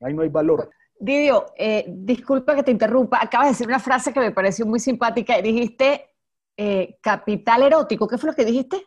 Ahí 0.00 0.14
no 0.14 0.22
hay 0.22 0.28
valor. 0.28 0.70
Didio, 0.98 1.46
eh, 1.56 1.84
disculpa 1.88 2.54
que 2.54 2.62
te 2.62 2.70
interrumpa. 2.70 3.18
Acabas 3.20 3.48
de 3.48 3.52
decir 3.52 3.66
una 3.66 3.80
frase 3.80 4.12
que 4.12 4.20
me 4.20 4.30
pareció 4.30 4.64
muy 4.64 4.78
simpática. 4.78 5.40
Dijiste 5.42 6.10
eh, 6.56 6.96
capital 7.00 7.62
erótico. 7.64 8.06
¿Qué 8.06 8.16
fue 8.16 8.30
lo 8.30 8.36
que 8.36 8.44
dijiste? 8.44 8.86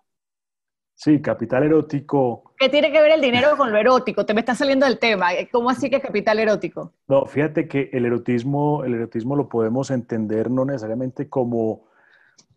Sí, 0.96 1.22
capital 1.22 1.64
erótico. 1.64 2.54
¿Qué 2.58 2.70
tiene 2.70 2.90
que 2.90 3.02
ver 3.02 3.12
el 3.12 3.22
dinero 3.22 3.58
con 3.58 3.72
lo 3.72 3.78
erótico? 3.78 4.26
Te 4.26 4.34
me 4.34 4.40
está 4.40 4.56
saliendo 4.56 4.86
del 4.86 4.98
tema. 4.98 5.28
¿Cómo 5.52 5.70
así 5.70 5.90
que 5.90 6.00
capital 6.00 6.40
erótico? 6.40 6.94
No, 7.08 7.26
fíjate 7.26 7.68
que 7.68 7.90
el 7.92 8.06
erotismo, 8.06 8.84
el 8.86 8.94
erotismo 8.94 9.36
lo 9.36 9.50
podemos 9.50 9.92
entender 9.92 10.50
no 10.50 10.64
necesariamente 10.64 11.28
como, 11.28 11.90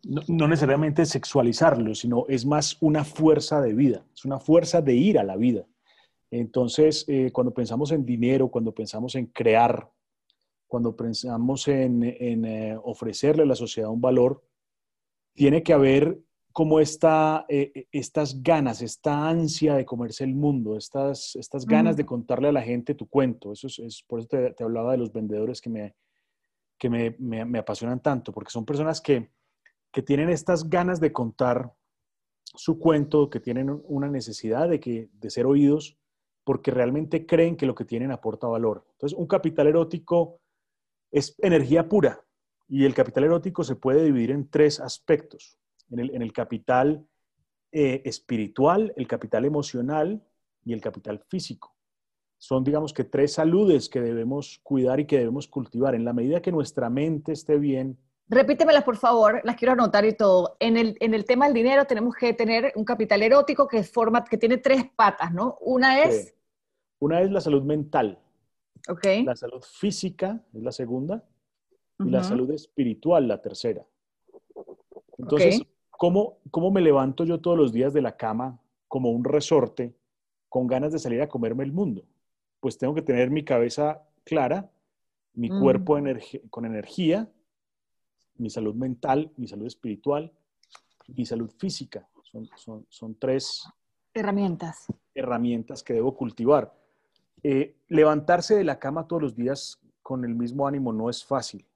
no, 0.05 0.47
necesariamente 0.47 1.05
sexualizarlo, 1.05 1.97
sino 1.97 2.27
es 2.29 2.47
más 2.47 2.77
una 2.81 3.03
fuerza 3.03 3.61
de 3.61 3.75
vida, 3.75 4.05
es 4.15 4.25
una 4.25 4.39
fuerza 4.39 4.81
de 4.81 4.95
ir 4.95 5.19
a 5.19 5.25
la 5.25 5.37
vida. 5.37 5.67
Entonces, 6.31 7.05
eh, 7.09 7.33
cuando 7.33 7.53
pensamos 7.53 7.91
en 7.91 8.07
dinero, 8.07 8.49
cuando 8.49 8.73
pensamos 8.73 9.17
en 9.17 9.27
crear, 9.27 9.91
cuando 10.69 10.95
pensamos 10.95 11.67
en, 11.67 12.05
eh, 12.05 12.79
ofrecerle 12.85 13.43
a 13.43 13.47
la 13.47 13.57
sociedad 13.57 13.91
un 13.91 14.01
valor, 14.01 14.45
tiene 15.35 15.65
que 15.65 15.73
haber 15.73 16.19
como 16.59 16.81
esta, 16.81 17.47
eh, 17.49 17.71
eh, 17.73 17.87
estas 17.93 18.43
ganas, 18.43 18.83
esta 18.83 19.29
ansia 19.29 19.77
de 19.77 19.85
comerse 19.85 20.25
el 20.25 20.35
mundo, 20.35 20.77
estas, 20.77 21.37
estas 21.37 21.65
ganas 21.65 21.97
de 21.97 22.05
contarle 22.05 22.49
a 22.49 22.53
la 22.53 22.63
gente 22.63 22.97
tu 22.97 23.07
cuento. 23.07 23.53
Eso 23.53 23.69
es, 23.69 24.03
por 24.09 24.19
eso 24.19 24.27
te, 24.27 24.65
hablaba 24.65 24.91
de 24.91 24.99
los 24.99 25.13
vendedores 25.13 25.61
que, 25.61 25.71
me, 25.71 25.95
que 26.77 26.91
me, 26.91 27.15
me, 27.17 27.59
apasionan 27.61 28.03
tanto, 28.03 28.33
porque 28.33 28.51
son 28.51 28.65
personas 28.65 29.01
que, 29.01 29.31
que, 29.93 30.03
tienen 30.03 30.31
estas 30.31 30.69
ganas 30.69 30.99
de 30.99 31.13
contar 31.13 31.73
su 32.43 32.81
cuento, 32.81 33.31
que 33.31 33.39
tienen 33.39 33.81
una 33.85 34.09
necesidad 34.09 34.69
de, 34.69 34.81
que, 34.81 35.11
de 35.13 35.31
ser 35.31 35.47
oídos, 35.47 35.97
porque 36.43 36.73
realmente 36.73 37.25
creen 37.25 37.57
que 37.57 37.67
lo 37.67 37.77
que 37.77 37.85
tienen 37.85 38.11
aporta 38.11 38.49
valor. 38.49 38.85
Entonces, 38.95 39.17
un 39.17 39.29
capital 39.29 39.69
erótico 39.69 40.41
es 41.13 41.37
energía 41.39 41.89
pura, 41.89 42.21
y 42.67 42.85
el 42.85 42.95
capital 42.95 43.23
erótico 43.23 43.63
se 43.63 43.77
puede 43.77 44.03
dividir 44.03 44.33
en 44.33 44.51
tres 44.51 44.81
aspectos 44.81 45.57
en 45.91 46.23
el, 46.23 46.33
capital 46.33 47.07
eh, 47.73 48.03
espiritual, 48.05 48.93
el 48.97 49.07
capital 49.07 49.45
emocional 49.45 50.23
y 50.65 50.73
el 50.73 50.81
capital 50.81 51.21
físico. 51.29 51.75
Son, 52.39 52.63
digamos 52.63 52.93
que, 52.93 53.05
tres 53.05 53.33
saludes 53.33 53.89
que 53.89 54.01
debemos 54.01 54.61
cuidar 54.63 55.01
y 55.01 55.07
que 55.07 55.19
debemos 55.19 55.49
cultivar. 55.49 55.95
En 55.95 56.05
la 56.05 56.13
medida 56.13 56.41
que 56.41 56.53
nuestra 56.53 56.89
mente 56.89 57.33
esté 57.33 57.59
bien, 57.59 57.99
Repítemelas, 58.31 58.85
por 58.85 58.99
favor, 58.99 59.41
las 59.43 59.57
quiero 59.57 59.73
anotar 59.73 60.05
y 60.05 60.13
todo. 60.13 60.57
En 60.61 60.77
el, 60.77 60.97
en 61.01 61.15
el 61.15 61.25
tema 61.25 61.47
del 61.47 61.55
dinero 61.55 61.87
tenemos 61.87 62.15
que 62.15 62.35
tener 62.35 62.73
un 62.77 62.85
capital 62.85 63.23
erótico 63.23 63.67
que, 63.67 63.83
forma, 63.83 64.23
que 64.23 64.37
tiene 64.37 64.59
tres 64.59 64.85
patas, 64.95 65.33
¿no? 65.33 65.57
Una 65.63 66.03
es... 66.03 66.35
Una 67.01 67.23
es 67.23 67.31
la 67.31 67.41
salud 67.41 67.63
mental. 67.63 68.19
Ok. 68.87 69.07
La 69.25 69.35
salud 69.35 69.63
física 69.63 70.45
es 70.53 70.63
la 70.63 70.73
segunda. 70.73 71.25
Y 72.01 72.11
la 72.11 72.23
salud 72.23 72.51
espiritual 72.53 73.27
la 73.27 73.41
tercera. 73.41 73.85
Entonces, 75.17 75.63
¿Cómo, 75.99 76.39
me 76.71 76.81
levanto 76.81 77.25
yo 77.25 77.41
todos 77.41 77.59
los 77.59 77.73
días 77.73 77.93
de 77.93 78.01
la 78.01 78.17
cama 78.17 78.61
como 78.87 79.11
un 79.11 79.25
resorte 79.25 79.97
con 80.49 80.69
ganas 80.69 80.93
de 80.93 81.01
salir 81.01 81.21
a 81.21 81.29
comerme 81.29 81.65
el 81.65 81.73
mundo? 81.73 82.05
Pues 82.61 82.79
tengo 82.79 82.95
que 82.95 83.03
tener 83.03 83.31
mi 83.31 83.45
cabeza 83.45 84.05
clara, 84.23 84.71
mi 85.35 85.51
mm. 85.51 85.61
cuerpo 85.61 85.99
con 86.51 86.65
energía, 86.65 87.29
mi 88.37 88.49
salud 88.49 88.77
mental, 88.77 89.33
mi 89.37 89.49
salud 89.49 89.67
espiritual, 89.67 90.33
mi 91.09 91.27
salud 91.27 91.51
física. 91.59 92.09
Son, 92.89 93.17
tres 93.19 93.65
herramientas. 94.15 94.87
Herramientas 95.17 95.83
que 95.83 95.95
debo 95.95 96.15
cultivar. 96.15 96.73
Eh, 97.43 97.75
levantarse 97.89 98.55
de 98.55 98.63
la 98.63 98.79
cama 98.79 99.09
todos 99.09 99.23
los 99.23 99.35
días 99.35 99.81
con 100.01 100.25
el 100.25 100.37
mismo 100.37 100.69
ánimo 100.69 100.93
no 100.93 101.11
es 101.11 101.25
fácil. 101.25 101.67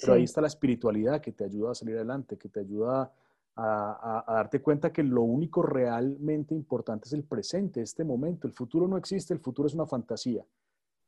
Pero 0.00 0.14
ahí 0.14 0.24
está 0.24 0.40
la 0.40 0.48
espiritualidad 0.48 1.20
que 1.20 1.30
te 1.30 1.44
ayuda 1.44 1.70
a 1.70 1.74
salir 1.76 1.94
adelante, 1.94 2.36
que 2.36 2.48
te 2.48 2.58
ayuda 2.58 3.12
a 3.56 4.22
a, 4.26 4.34
darte 4.34 4.60
cuenta 4.60 4.92
que 4.92 5.02
lo 5.02 5.22
único 5.22 5.62
realmente 5.62 6.54
importante 6.54 7.06
es 7.06 7.12
el 7.12 7.24
presente, 7.24 7.80
este 7.80 8.04
momento. 8.04 8.46
El 8.46 8.52
futuro 8.52 8.86
no 8.86 8.96
existe, 8.96 9.34
el 9.34 9.40
futuro 9.40 9.66
es 9.66 9.74
una 9.74 9.86
fantasía. 9.86 10.44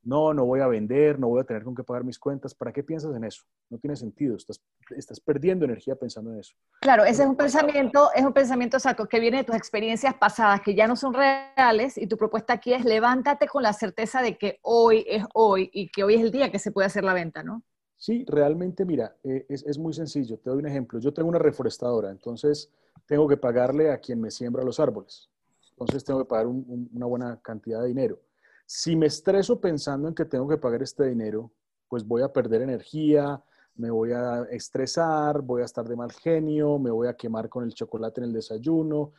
No, 0.05 0.33
no 0.33 0.47
voy 0.47 0.61
a 0.61 0.69
vender, 0.69 1.19
no 1.19 1.29
voy 1.29 1.41
a 1.41 1.45
tener 1.45 1.65
con 1.65 1.75
qué 1.75 1.83
pagar 1.83 2.05
mis 2.05 2.19
cuentas. 2.19 2.55
¿Para 2.55 2.73
qué 2.73 2.83
piensas 2.83 3.15
en 3.15 3.25
eso? 3.25 3.43
No 3.69 3.79
tiene 3.79 3.97
sentido. 3.97 4.37
Estás, 4.37 4.63
estás 4.97 5.21
perdiendo 5.21 5.65
energía 5.65 5.97
pensando 5.97 6.33
en 6.33 6.39
eso. 6.39 6.55
Claro, 6.81 7.05
ese 7.05 7.25
es 7.25 7.29
un 7.29 7.37
pensamiento, 7.37 8.09
es 8.15 8.25
un 8.25 8.33
pensamiento 8.33 8.77
exacto 8.77 9.07
que 9.07 9.21
viene 9.21 9.39
de 9.39 9.45
tus 9.45 9.57
experiencias 9.57 10.15
pasadas 10.15 10.61
que 10.63 10.75
ya 10.75 10.87
no 10.87 10.97
son 10.97 11.15
reales 11.15 11.99
y 11.99 12.07
tu 12.07 12.17
propuesta 12.17 12.55
aquí 12.55 12.73
es 12.73 12.85
levántate 12.85 13.49
con 13.49 13.63
la 13.63 13.73
certeza 13.73 14.23
de 14.23 14.39
que 14.39 14.61
hoy 14.63 15.05
es 15.09 15.25
hoy 15.35 15.69
y 15.73 15.91
que 15.91 16.05
hoy 16.05 16.15
es 16.15 16.23
el 16.23 16.31
día 16.31 16.51
que 16.51 16.59
se 16.59 16.71
puede 16.71 16.87
hacer 16.87 17.05
la 17.05 17.13
venta, 17.13 17.43
¿no? 17.43 17.63
Sí, 17.99 18.25
realmente, 18.29 18.85
mira, 18.85 19.17
eh, 19.25 19.45
es, 19.49 19.77
muy 19.77 19.93
sencillo. 19.93 20.39
Te 20.39 20.51
doy 20.51 20.61
un 20.61 20.69
ejemplo. 20.69 21.01
Yo 21.01 21.13
tengo 21.13 21.29
una 21.29 21.41
reforestadora, 21.41 22.11
entonces 22.13 22.71
tengo 23.07 23.27
que 23.27 23.37
pagarle 23.37 23.91
a 23.91 23.99
quien 23.99 24.21
me 24.21 24.31
siembra 24.31 24.63
los 24.63 24.79
árboles. 24.79 25.29
Entonces 25.71 26.05
tengo 26.05 26.21
que 26.21 26.29
pagar 26.29 26.47
una 26.47 27.07
buena 27.07 27.41
cantidad 27.43 27.83
de 27.83 27.89
dinero. 27.89 28.21
Si 28.67 28.95
me 28.95 29.07
estreso 29.07 29.61
pensando 29.61 30.07
en 30.07 30.15
que 30.15 30.25
tengo 30.25 30.49
que 30.49 30.59
pagar 30.59 30.83
este 30.83 31.07
dinero, 31.07 31.51
pues 31.89 32.07
voy 32.07 32.23
a 32.23 32.33
perder 32.33 32.63
energía, 32.63 33.43
me 33.75 33.91
voy 33.91 34.13
a 34.13 34.43
estresar, 34.51 35.43
voy 35.43 35.63
a 35.63 35.65
estar 35.65 35.89
de 35.89 35.97
mal 35.97 36.13
genio, 36.13 36.79
me 36.79 36.91
voy 36.91 37.09
a 37.09 37.15
quemar 37.15 37.49
con 37.49 37.65
el 37.65 37.75
chocolate 37.75 38.21
en 38.21 38.29
el 38.29 38.33
desayuno. 38.33 39.13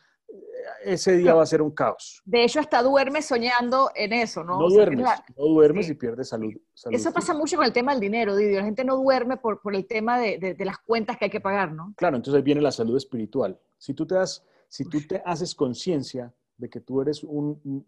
Ese 0.83 1.17
día 1.17 1.33
va 1.33 1.43
a 1.43 1.45
ser 1.45 1.61
un 1.61 1.71
caos. 1.71 2.21
De 2.25 2.43
hecho, 2.43 2.59
hasta 2.59 2.81
duermes 2.81 3.25
soñando 3.25 3.91
en 3.95 4.13
eso, 4.13 4.43
¿no? 4.43 4.59
No 4.59 4.69
duermes, 4.69 5.05
no 5.37 5.45
duermes 5.45 5.89
y 5.89 5.93
pierdes 5.93 6.29
salud, 6.29 6.53
Eso 6.89 7.11
pasa 7.11 7.33
mucho 7.33 7.57
con 7.57 7.65
el 7.65 7.73
tema 7.73 7.91
del 7.91 7.99
dinero, 7.99 8.35
Didio. 8.35 8.59
La 8.59 8.65
gente 8.65 8.85
no 8.85 8.95
duerme 8.95 9.37
por, 9.37 9.61
por 9.61 9.75
el 9.75 9.85
tema 9.85 10.19
de, 10.19 10.37
de, 10.37 10.65
las 10.65 10.77
cuentas 10.79 11.17
que 11.17 11.25
hay 11.25 11.31
que 11.31 11.41
pagar, 11.41 11.73
¿no? 11.73 11.93
Claro, 11.97 12.15
entonces 12.15 12.37
ahí 12.37 12.43
viene 12.43 12.61
la 12.61 12.71
salud 12.71 12.95
espiritual. 12.95 13.59
Si 13.77 13.93
tú 13.93 14.05
te, 14.05 14.15
das, 14.15 14.45
si 14.67 14.85
tú 14.85 14.99
te 15.05 15.21
haces 15.25 15.53
conciencia 15.53 16.33
de 16.59 16.69
que 16.69 16.81
tú 16.81 17.01
eres 17.01 17.23
un 17.23 17.85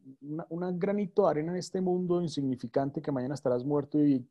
una, 0.50 0.72
granito 0.72 1.24
de 1.24 1.30
arena 1.30 1.52
en 1.52 1.58
este 1.58 1.82
mundo 1.82 2.22
insignificante 2.22 3.02
que 3.02 3.12
mañana 3.12 3.36
estarás 3.36 3.66
muerto 3.66 4.00
y, 4.00 4.26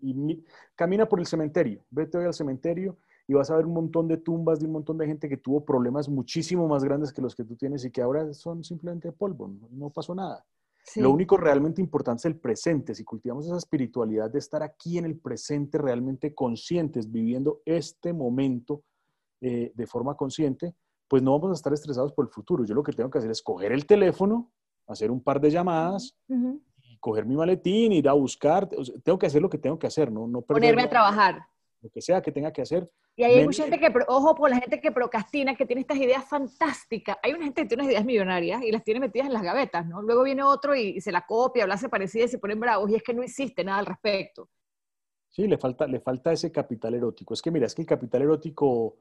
camina 0.75 1.07
por 1.07 1.21
el 1.21 1.27
cementerio, 1.27 1.85
vete 1.91 2.19
hoy 2.19 2.25
al 2.25 2.35
cementerio 2.35 2.97
y 3.27 3.35
vas 3.35 3.51
a 3.51 3.57
ver 3.57 3.67
un 3.67 3.75
montón 3.75 4.09
de 4.09 4.17
tumbas 4.17 4.61
de 4.61 4.67
un 4.67 4.73
montón 4.73 4.99
de 4.99 5.07
gente 5.07 5.29
que 5.29 5.37
tuvo 5.37 5.65
problemas 5.65 6.09
muchísimo 6.09 6.67
más 6.67 6.85
grandes 6.85 7.13
que 7.13 7.23
los 7.23 7.35
que 7.35 7.45
tú 7.45 7.57
tienes 7.57 7.85
y 7.85 7.91
que 7.91 8.03
ahora 8.03 8.33
son 8.35 8.65
simplemente 8.65 9.13
polvo, 9.13 9.53
no, 9.71 9.91
pasó 9.91 10.15
nada. 10.15 10.45
Lo 10.97 11.13
único 11.13 11.37
realmente 11.37 11.81
importante 11.81 12.23
es 12.23 12.25
el 12.25 12.41
presente. 12.41 12.95
Si 12.95 13.05
cultivamos 13.05 13.47
esa 13.47 13.59
espiritualidad 13.59 14.31
de 14.31 14.39
estar 14.39 14.63
aquí 14.63 14.99
en 14.99 15.05
el 15.05 15.19
presente, 15.19 15.79
realmente 15.79 16.35
conscientes, 16.35 17.13
viviendo 17.13 17.61
este 17.65 18.13
momento 18.13 18.83
eh, 19.41 19.71
de 19.75 19.87
forma 19.87 20.17
consciente, 20.17 20.75
pues 21.07 21.23
no 21.23 21.33
vamos 21.33 21.51
a 21.51 21.59
estar 21.59 21.73
estresados 21.73 22.13
por 22.13 22.25
el 22.25 22.31
futuro. 22.31 22.65
Yo 22.65 22.75
lo 22.75 22.83
que 22.83 22.93
tengo 22.93 23.11
que 23.11 23.19
hacer 23.19 23.31
es 23.31 23.43
coger 23.43 23.73
el 23.73 23.85
teléfono, 23.85 24.51
hacer 24.87 25.11
un 25.11 25.21
par 25.21 25.41
de 25.41 25.51
llamadas, 25.51 26.17
coger 27.01 27.27
mi 27.27 27.37
maletín, 27.37 27.93
ir 27.93 28.09
a 28.09 28.13
buscar. 28.13 28.69
tengo 28.69 29.19
que 29.19 29.27
hacer 29.27 29.43
lo 29.43 29.51
que 29.51 29.59
tengo 29.59 29.79
que 29.79 29.87
hacer, 29.87 30.13
¿no? 30.13 30.29
no 30.29 30.43
Ponerme 30.43 30.83
a 30.83 30.91
trabajar. 30.91 31.43
Lo 31.83 31.89
que 31.91 32.03
sea 32.03 32.21
que 32.21 32.31
tenga 32.31 32.53
que 32.53 32.63
hacer. 32.63 32.91
Y 33.17 33.23
hay 33.23 33.45
mucha 33.45 33.65
gente 33.65 33.79
que, 33.79 33.93
ojo, 34.09 34.35
por 34.35 34.51
la 34.51 34.61
gente 34.61 34.81
que 34.81 34.93
procrastina, 34.93 35.57
que 35.57 35.67
tiene 35.67 35.81
estas 35.81 35.99
ideas 35.99 36.25
fantásticas. 36.29 37.17
Hay 37.23 37.33
una 37.33 37.45
gente 37.45 37.63
que 37.63 37.69
tiene 37.69 37.83
unas 37.83 37.93
ideas 37.93 38.05
millonarias 38.05 38.63
y 38.63 38.71
las 38.71 38.85
tiene 38.85 39.01
metidas 39.01 39.27
en 39.27 39.33
las 39.33 39.43
gavetas, 39.43 39.87
¿no? 39.87 40.03
Luego 40.03 40.23
viene 40.23 40.43
otro 40.43 40.75
y, 40.75 41.01
se 41.01 41.13
la 41.13 41.27
copia, 41.27 41.63
habla 41.63 41.77
se 41.77 41.89
parecida 41.89 42.25
y 42.25 42.29
se 42.29 42.39
ponen 42.39 42.61
bravos 42.61 42.91
y 42.91 42.95
es 42.95 43.03
que 43.03 43.15
no 43.15 43.23
existe 43.23 43.65
nada 43.65 43.79
al 43.79 43.87
respecto. 43.87 44.49
Sí, 45.29 45.47
le 45.47 45.59
falta, 45.59 45.87
le 45.87 46.01
falta 46.01 46.33
ese 46.33 46.51
capital 46.51 46.95
erótico. 46.95 47.35
Es 47.35 47.41
que 47.43 47.51
mira, 47.51 47.67
es 47.67 47.75
que 47.75 47.83
el 47.83 47.89
capital 47.89 48.23
erótico 48.23 48.97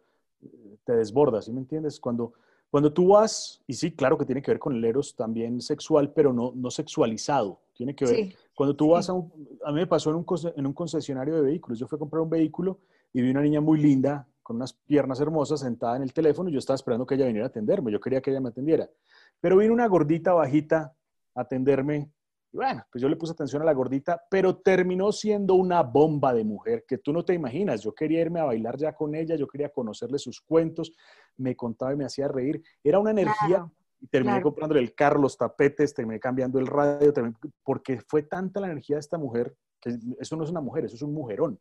te 0.83 0.93
desborda, 0.93 1.41
¿sí 1.41 1.51
me 1.51 1.59
entiendes? 1.59 1.99
Cuando, 1.99 2.33
cuando 2.69 2.93
tú 2.93 3.09
vas, 3.09 3.61
y 3.67 3.73
sí, 3.73 3.91
claro 3.91 4.17
que 4.17 4.25
tiene 4.25 4.41
que 4.41 4.51
ver 4.51 4.59
con 4.59 4.75
el 4.75 4.85
eros 4.85 5.15
también 5.15 5.59
sexual, 5.61 6.13
pero 6.13 6.31
no, 6.31 6.53
no 6.55 6.71
sexualizado, 6.71 7.59
tiene 7.73 7.95
que 7.95 8.05
ver. 8.05 8.35
Cuando 8.59 8.75
tú 8.75 8.89
vas 8.89 9.07
a 9.07 9.13
un, 9.13 9.31
a 9.63 9.71
mí 9.71 9.79
me 9.79 9.87
pasó 9.87 10.09
en 10.09 10.17
un, 10.17 10.25
en 10.57 10.67
un 10.67 10.73
concesionario 10.73 11.33
de 11.35 11.43
vehículos, 11.43 11.79
yo 11.79 11.87
fui 11.87 11.95
a 11.95 11.99
comprar 11.99 12.21
un 12.21 12.29
vehículo 12.29 12.79
y 13.13 13.21
vi 13.21 13.31
una 13.31 13.39
niña 13.39 13.61
muy 13.61 13.79
linda, 13.79 14.27
con 14.43 14.57
unas 14.57 14.73
piernas 14.73 15.21
hermosas, 15.21 15.61
sentada 15.61 15.95
en 15.95 16.03
el 16.03 16.11
teléfono, 16.11 16.49
y 16.49 16.51
yo 16.51 16.59
estaba 16.59 16.75
esperando 16.75 17.05
que 17.05 17.15
ella 17.15 17.25
viniera 17.25 17.45
a 17.45 17.47
atenderme, 17.47 17.89
yo 17.89 18.01
quería 18.01 18.19
que 18.19 18.31
ella 18.31 18.41
me 18.41 18.49
atendiera. 18.49 18.89
Pero 19.39 19.55
vino 19.55 19.71
una 19.71 19.87
gordita 19.87 20.33
bajita 20.33 20.93
a 21.35 21.41
atenderme 21.41 22.11
y 22.51 22.57
bueno, 22.57 22.83
pues 22.91 23.01
yo 23.01 23.07
le 23.07 23.15
puse 23.15 23.31
atención 23.31 23.61
a 23.61 23.65
la 23.65 23.71
gordita, 23.71 24.21
pero 24.29 24.57
terminó 24.57 25.13
siendo 25.13 25.53
una 25.53 25.81
bomba 25.81 26.33
de 26.33 26.43
mujer 26.43 26.83
que 26.85 26.97
tú 26.97 27.13
no 27.13 27.23
te 27.23 27.33
imaginas. 27.33 27.81
Yo 27.81 27.93
quería 27.93 28.19
irme 28.19 28.41
a 28.41 28.45
bailar 28.45 28.75
ya 28.75 28.91
con 28.91 29.15
ella, 29.15 29.37
yo 29.37 29.47
quería 29.47 29.69
conocerle 29.69 30.19
sus 30.19 30.41
cuentos, 30.41 30.91
me 31.37 31.55
contaba 31.55 31.93
y 31.93 31.95
me 31.95 32.05
hacía 32.05 32.27
reír. 32.27 32.61
Era 32.83 32.99
una 32.99 33.11
energía 33.11 33.71
y 33.99 34.07
terminé 34.07 34.41
comprándole 34.41 34.79
el 34.79 34.93
carro, 34.95 35.19
los 35.19 35.38
tapetes, 35.38 35.93
terminé 35.93 36.19
cambiando 36.19 36.59
el 36.59 36.67
radio, 36.67 37.13
porque 37.63 37.99
fue 38.07 38.23
tanta 38.23 38.59
la 38.59 38.67
energía 38.67 38.95
de 38.95 39.01
esta 39.01 39.17
mujer 39.17 39.55
que 39.81 39.97
eso 40.19 40.35
no 40.35 40.43
es 40.43 40.49
una 40.49 40.62
mujer, 40.62 40.85
eso 40.85 40.95
es 40.95 41.01
un 41.01 41.13
mujerón. 41.13 41.59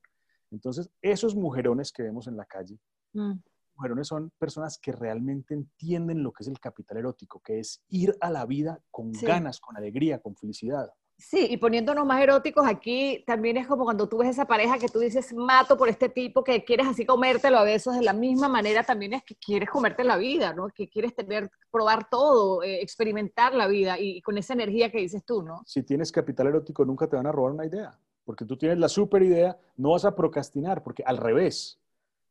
Entonces, 0.50 0.90
esos 1.02 1.36
mujerones 1.36 1.92
que 1.92 2.02
vemos 2.02 2.26
en 2.26 2.36
la 2.36 2.44
calle, 2.44 2.78
mm 3.12 3.34
mujerones 3.78 4.08
son 4.08 4.30
personas 4.38 4.78
que 4.78 4.92
realmente 4.92 5.54
entienden 5.54 6.22
lo 6.22 6.32
que 6.32 6.42
es 6.42 6.48
el 6.48 6.58
capital 6.58 6.98
erótico, 6.98 7.40
que 7.40 7.60
es 7.60 7.82
ir 7.88 8.16
a 8.20 8.30
la 8.30 8.44
vida 8.44 8.80
con 8.90 9.12
ganas, 9.12 9.60
con 9.60 9.76
alegría, 9.76 10.18
con 10.18 10.34
felicidad. 10.34 10.90
Sí, 11.20 11.48
y 11.50 11.56
poniéndonos 11.56 12.06
más 12.06 12.22
eróticos 12.22 12.64
aquí, 12.64 13.24
también 13.26 13.56
es 13.56 13.66
como 13.66 13.82
cuando 13.82 14.08
tú 14.08 14.18
ves 14.18 14.30
esa 14.30 14.44
pareja 14.44 14.78
que 14.78 14.86
tú 14.86 15.00
dices, 15.00 15.34
mato 15.34 15.76
por 15.76 15.88
este 15.88 16.08
tipo, 16.08 16.44
que 16.44 16.64
quieres 16.64 16.86
así 16.86 17.04
comértelo 17.04 17.58
a 17.58 17.64
besos, 17.64 17.96
de 17.96 18.02
la 18.02 18.12
misma 18.12 18.48
manera 18.48 18.84
también 18.84 19.14
es 19.14 19.24
que 19.24 19.34
quieres 19.34 19.68
comerte 19.68 20.04
la 20.04 20.16
vida, 20.16 20.54
¿no? 20.54 20.68
Que 20.68 20.88
quieres 20.88 21.16
tener, 21.16 21.50
probar 21.72 22.08
todo, 22.08 22.62
eh, 22.62 22.80
experimentar 22.82 23.52
la 23.52 23.66
vida 23.66 23.98
y, 23.98 24.22
con 24.22 24.38
esa 24.38 24.52
energía 24.52 24.92
que 24.92 24.98
dices 24.98 25.24
tú, 25.24 25.42
¿no? 25.42 25.62
Si 25.66 25.82
tienes 25.82 26.12
capital 26.12 26.46
erótico, 26.46 26.84
nunca 26.84 27.08
te 27.08 27.16
van 27.16 27.26
a 27.26 27.32
robar 27.32 27.50
una 27.50 27.66
idea, 27.66 27.98
porque 28.24 28.44
tú 28.44 28.56
tienes 28.56 28.78
la 28.78 28.88
super 28.88 29.20
idea, 29.20 29.58
no 29.76 29.90
vas 29.90 30.04
a 30.04 30.14
procrastinar, 30.14 30.84
porque 30.84 31.02
al 31.04 31.16
revés, 31.16 31.80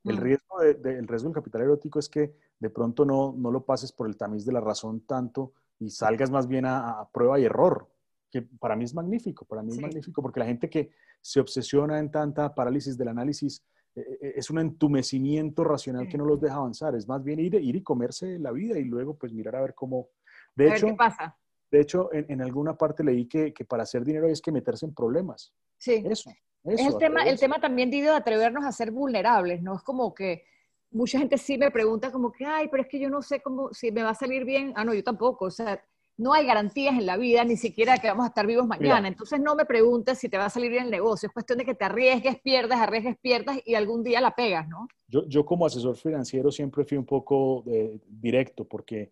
el 0.05 0.15
mm. 0.15 0.21
riesgo, 0.21 0.59
de, 0.61 1.01
riesgo 1.01 1.27
del 1.27 1.35
capital 1.35 1.61
erótico 1.63 1.99
es 1.99 2.07
que 2.07 2.33
de 2.57 2.69
pronto 2.69 3.03
no, 3.03 3.35
no 3.37 3.51
lo 3.51 3.65
pases 3.65 3.91
por 3.91 4.07
el 4.07 4.15
tamiz 4.15 4.45
de 4.45 4.53
la 4.53 4.61
razón 4.61 5.01
tanto 5.01 5.51
y 5.77 5.89
salgas 5.89 6.31
más 6.31 6.47
bien 6.47 6.65
a, 6.65 7.07
prueba 7.11 7.37
y 7.39 7.45
error, 7.45 7.87
que 8.29 8.41
para 8.41 8.75
mí 8.75 8.83
es 8.83 8.93
magnífico, 8.93 9.45
para 9.45 9.63
mí 9.63 9.71
es 9.71 9.79
magnífico, 9.79 10.21
porque 10.21 10.39
la 10.39 10.45
gente 10.45 10.69
que 10.69 10.91
se 11.21 11.39
obsesiona 11.39 11.99
en 11.99 12.11
tanta 12.11 12.53
parálisis 12.53 12.97
del 12.97 13.07
análisis 13.09 13.63
eh, 13.95 14.01
eh, 14.21 14.33
es 14.35 14.49
un 14.49 14.59
entumecimiento 14.59 15.63
racional 15.63 16.07
que 16.07 16.17
no 16.17 16.25
los 16.25 16.39
deja 16.39 16.55
avanzar, 16.55 16.95
es 16.95 17.07
más 17.07 17.23
bien 17.23 17.39
ir, 17.39 17.55
ir 17.55 17.75
y 17.75 17.83
comerse 17.83 18.37
la 18.39 18.51
vida 18.51 18.77
y 18.77 18.83
luego 18.83 19.17
pues 19.17 19.33
mirar 19.33 19.55
a 19.55 19.61
ver 19.61 19.73
cómo... 19.73 20.09
De 20.55 20.69
hecho, 20.69 20.87
qué 20.87 20.93
pasa. 20.93 21.37
De 21.69 21.81
hecho, 21.81 22.13
en, 22.13 22.25
en, 22.29 22.41
alguna 22.41 22.77
parte 22.77 23.03
leí 23.03 23.27
que, 23.27 23.53
que 23.53 23.65
para 23.65 23.83
hacer 23.83 24.05
dinero 24.05 24.27
hay 24.27 24.33
que 24.33 24.51
meterse 24.51 24.85
en 24.85 24.93
problemas. 24.93 25.53
Sí. 25.77 26.03
Eso 26.05 26.31
es 26.73 26.85
el 26.85 26.97
tema, 26.97 27.23
el 27.23 27.39
tema 27.39 27.59
también, 27.59 27.89
Didio, 27.89 28.11
de 28.11 28.17
atrevernos 28.17 28.65
a 28.65 28.71
ser 28.71 28.91
vulnerables, 28.91 29.61
¿no? 29.61 29.75
Es 29.75 29.83
como 29.83 30.13
que 30.13 30.43
mucha 30.91 31.19
gente 31.19 31.37
sí 31.37 31.57
me 31.57 31.71
pregunta 31.71 32.11
como 32.11 32.31
que, 32.31 32.45
ay, 32.45 32.67
pero 32.69 32.83
es 32.83 32.89
que 32.89 32.99
yo 32.99 33.09
no 33.09 33.21
sé 33.21 33.41
cómo, 33.41 33.73
si 33.73 33.91
me 33.91 34.03
va 34.03 34.09
a 34.09 34.15
salir 34.15 34.43
bien. 34.43 34.73
Ah, 34.75 34.83
no, 34.83 34.93
yo 34.93 35.03
tampoco. 35.03 35.45
O 35.45 35.51
sea, 35.51 35.81
no 36.17 36.33
hay 36.33 36.45
garantías 36.45 36.95
en 36.95 37.05
la 37.05 37.15
vida, 37.15 37.43
ni 37.43 37.57
siquiera 37.57 37.99
que 37.99 38.07
vamos 38.07 38.25
a 38.25 38.29
estar 38.29 38.47
vivos 38.47 38.67
mañana. 38.67 39.07
Entonces 39.07 39.39
no 39.39 39.55
me 39.55 39.65
preguntes 39.65 40.17
si 40.17 40.29
te 40.29 40.37
va 40.37 40.45
a 40.45 40.49
salir 40.49 40.71
bien 40.71 40.85
el 40.85 40.91
negocio. 40.91 41.27
Es 41.27 41.33
cuestión 41.33 41.59
de 41.59 41.65
que 41.65 41.75
te 41.75 41.85
arriesgues, 41.85 42.39
pierdas, 42.41 42.79
arriesgues, 42.79 43.17
pierdas 43.19 43.59
y 43.65 43.75
algún 43.75 44.03
día 44.03 44.19
la 44.19 44.35
pegas, 44.35 44.67
¿no? 44.67 44.87
Yo, 45.07 45.25
yo 45.27 45.45
como 45.45 45.65
asesor 45.65 45.95
financiero 45.95 46.51
siempre 46.51 46.83
fui 46.83 46.97
un 46.97 47.05
poco 47.05 47.63
eh, 47.67 47.99
directo 48.07 48.65
porque 48.65 49.11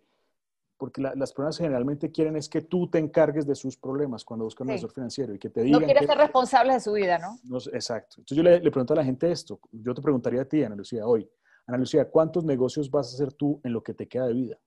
porque 0.78 1.02
las 1.02 1.32
personas 1.32 1.58
generalmente 1.58 2.12
quieren 2.12 2.36
es 2.36 2.50
que 2.50 2.62
tú 2.62 2.90
te 2.90 3.00
encargues 3.00 3.48
de 3.48 3.56
sus 3.56 3.78
problemas 3.78 4.26
cuando 4.26 4.44
buscan 4.44 4.68
un 4.68 4.74
asesor 4.74 4.92
financiero 4.92 5.34
y 5.34 5.40
que 5.40 5.50
te 5.50 5.62
digan... 5.62 5.80
No 5.80 5.86
quieres 5.86 6.06
ser 6.06 6.18
responsable 6.18 6.74
de 6.74 6.80
su 6.82 6.92
vida, 6.92 7.18
¿no? 7.18 7.58
exacto. 7.72 8.16
Entonces 8.18 8.36
yo 8.36 8.44
le, 8.44 8.60
le, 8.60 8.72
pregunto 8.72 8.92
a 8.92 8.98
la 8.98 9.06
gente 9.06 9.32
esto, 9.32 9.58
yo 9.72 9.94
te 9.94 10.02
preguntaría 10.02 10.42
a 10.42 10.46
ti, 10.46 10.64
Ana 10.64 10.76
Lucía, 10.76 11.08
hoy, 11.08 11.30
Ana 11.66 11.78
Lucía, 11.78 12.10
¿cuántos 12.10 12.44
negocios 12.44 12.92
vas 12.92 13.10
a 13.10 13.16
hacer 13.16 13.34
tú 13.34 13.62
en 13.64 13.72
lo 13.72 13.82
que 13.82 13.94
te 13.94 14.06
queda 14.08 14.28
de 14.28 14.34
vida? 14.34 14.58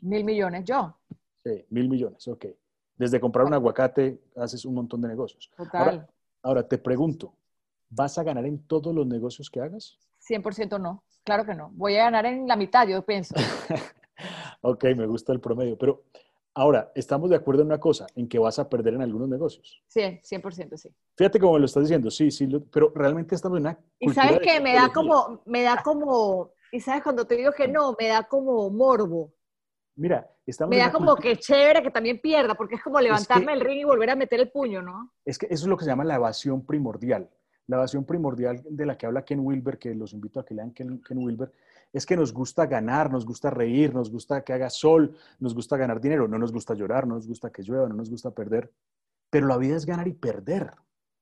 Mil 0.00 0.24
millones, 0.24 0.64
yo. 0.64 0.96
Sí, 1.44 1.64
mil 1.68 1.88
millones, 1.90 2.26
ok. 2.26 2.46
Desde 2.96 3.20
comprar 3.20 3.44
un 3.44 3.52
aguacate 3.52 4.18
haces 4.36 4.64
un 4.64 4.74
montón 4.74 5.02
de 5.02 5.08
negocios. 5.08 5.50
Total. 5.56 6.06
Ahora, 6.42 6.66
te 6.66 6.78
pregunto, 6.78 7.34
¿vas 7.90 8.16
a 8.18 8.22
ganar 8.22 8.46
en 8.46 8.66
todos 8.66 8.94
los 8.94 9.06
negocios 9.06 9.50
que 9.50 9.60
hagas? 9.60 9.98
100% 10.26 10.80
no, 10.80 11.04
claro 11.22 11.44
que 11.44 11.54
no. 11.54 11.70
Voy 11.74 11.96
a 11.96 12.04
ganar 12.04 12.24
en 12.24 12.48
la 12.48 12.56
mitad, 12.56 12.86
yo 12.88 13.04
pienso. 13.04 13.34
ok, 14.62 14.84
me 14.96 15.06
gusta 15.06 15.32
el 15.32 15.40
promedio. 15.40 15.76
Pero 15.76 16.04
ahora, 16.54 16.90
estamos 16.94 17.28
de 17.28 17.36
acuerdo 17.36 17.60
en 17.60 17.66
una 17.66 17.80
cosa, 17.80 18.06
en 18.14 18.26
que 18.26 18.38
vas 18.38 18.58
a 18.58 18.68
perder 18.68 18.94
en 18.94 19.02
algunos 19.02 19.28
negocios. 19.28 19.82
Sí, 19.88 20.00
100% 20.00 20.76
sí. 20.78 20.88
Fíjate 21.14 21.38
cómo 21.38 21.54
me 21.54 21.58
lo 21.58 21.66
estás 21.66 21.82
diciendo, 21.82 22.10
sí, 22.10 22.30
sí, 22.30 22.48
pero 22.72 22.90
realmente 22.94 23.34
estamos 23.34 23.58
en 23.58 23.66
una... 23.66 23.78
Y 23.98 24.08
sabes 24.10 24.38
que 24.40 24.60
me 24.60 24.74
da 24.74 24.90
como, 24.90 25.42
me 25.44 25.62
da 25.62 25.82
como, 25.82 26.52
y 26.72 26.80
sabes 26.80 27.02
cuando 27.02 27.26
te 27.26 27.36
digo 27.36 27.52
que 27.52 27.68
no, 27.68 27.94
me 27.98 28.08
da 28.08 28.22
como 28.24 28.70
morbo. 28.70 29.33
Mira, 29.96 30.28
estamos... 30.44 30.70
Me 30.70 30.78
da 30.78 30.90
como 30.90 31.14
que 31.16 31.36
chévere 31.36 31.82
que 31.82 31.90
también 31.90 32.20
pierda, 32.20 32.54
porque 32.54 32.74
es 32.76 32.82
como 32.82 33.00
levantarme 33.00 33.52
el 33.52 33.60
ring 33.60 33.80
y 33.80 33.84
volver 33.84 34.10
a 34.10 34.16
meter 34.16 34.40
el 34.40 34.50
puño, 34.50 34.82
¿no? 34.82 35.12
Es 35.24 35.38
que 35.38 35.46
eso 35.46 35.64
es 35.64 35.66
lo 35.66 35.76
que 35.76 35.84
se 35.84 35.90
llama 35.90 36.04
la 36.04 36.16
evasión 36.16 36.64
primordial. 36.66 37.30
La 37.66 37.76
evasión 37.76 38.04
primordial 38.04 38.60
de 38.68 38.86
la 38.86 38.98
que 38.98 39.06
habla 39.06 39.24
Ken 39.24 39.40
Wilber, 39.40 39.78
que 39.78 39.94
los 39.94 40.12
invito 40.12 40.40
a 40.40 40.44
que 40.44 40.54
lean 40.54 40.72
Ken 40.72 41.00
Wilber, 41.10 41.50
es 41.92 42.04
que 42.04 42.16
nos 42.16 42.32
gusta 42.32 42.66
ganar, 42.66 43.10
nos 43.10 43.24
gusta 43.24 43.50
reír, 43.50 43.94
nos 43.94 44.10
gusta 44.10 44.42
que 44.42 44.52
haga 44.52 44.68
sol, 44.68 45.16
nos 45.38 45.54
gusta 45.54 45.76
ganar 45.76 46.00
dinero, 46.00 46.26
no 46.26 46.38
nos 46.38 46.52
gusta 46.52 46.74
llorar, 46.74 47.06
no 47.06 47.14
nos 47.14 47.26
gusta 47.26 47.50
que 47.50 47.62
llueva, 47.62 47.88
no 47.88 47.94
nos 47.94 48.10
gusta 48.10 48.32
perder. 48.32 48.70
Pero 49.30 49.46
la 49.46 49.56
vida 49.56 49.76
es 49.76 49.86
ganar 49.86 50.08
y 50.08 50.12
perder. 50.12 50.72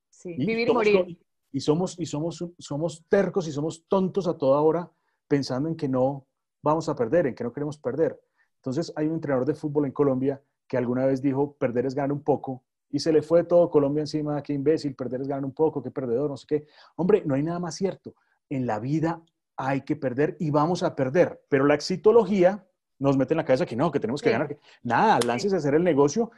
Sí, 0.09 0.33
vivir 0.33 0.67
y 0.67 0.73
morir. 0.73 1.19
Y 1.51 1.59
somos, 1.59 1.99
y 1.99 2.07
somos, 2.07 2.43
somos 2.57 3.05
tercos 3.07 3.47
y 3.47 3.51
somos 3.51 3.85
tontos 3.87 4.27
a 4.27 4.35
toda 4.35 4.59
hora 4.61 4.91
pensando 5.27 5.69
en 5.69 5.75
que 5.75 5.87
no 5.87 6.25
vamos 6.63 6.89
a 6.89 6.95
perder, 6.95 7.27
en 7.27 7.35
que 7.35 7.43
no 7.43 7.53
queremos 7.53 7.77
perder. 7.77 8.19
Entonces 8.63 8.93
hay 8.95 9.07
un 9.07 9.15
entrenador 9.15 9.45
de 9.45 9.55
fútbol 9.55 9.85
en 9.85 9.91
Colombia 9.91 10.41
que 10.67 10.77
alguna 10.77 11.05
vez 11.05 11.21
dijo, 11.21 11.53
perder 11.53 11.85
es 11.85 11.93
ganar 11.93 12.13
un 12.13 12.23
poco, 12.23 12.63
y 12.93 12.99
se 12.99 13.11
le 13.11 13.23
fue 13.23 13.43
todo 13.43 13.71
Colombia 13.71 14.01
encima, 14.01 14.41
qué 14.43 14.53
imbécil, 14.53 14.95
perder 14.95 15.21
es 15.21 15.27
ganar 15.27 15.43
un 15.43 15.51
poco, 15.51 15.81
qué 15.81 15.89
perdedor, 15.89 16.29
no 16.29 16.37
sé 16.37 16.45
qué. 16.47 16.67
Hombre, 16.95 17.23
no 17.25 17.33
hay 17.33 17.41
nada 17.41 17.57
más 17.57 17.73
cierto. 17.73 18.13
En 18.49 18.67
la 18.67 18.79
vida 18.79 19.19
hay 19.57 19.81
que 19.81 19.95
perder 19.95 20.37
y 20.39 20.51
vamos 20.51 20.83
a 20.83 20.95
perder. 20.95 21.41
Pero 21.49 21.65
la 21.65 21.73
exitología 21.73 22.63
nos 22.99 23.17
mete 23.17 23.33
en 23.33 23.37
la 23.37 23.45
cabeza 23.45 23.65
que 23.65 23.75
no, 23.75 23.91
que 23.91 23.99
tenemos 23.99 24.21
que 24.21 24.29
ganar. 24.29 24.55
Nada, 24.83 25.19
láncese 25.25 25.55
a 25.55 25.57
hacer 25.57 25.73
el 25.73 25.83
negocio 25.83 26.29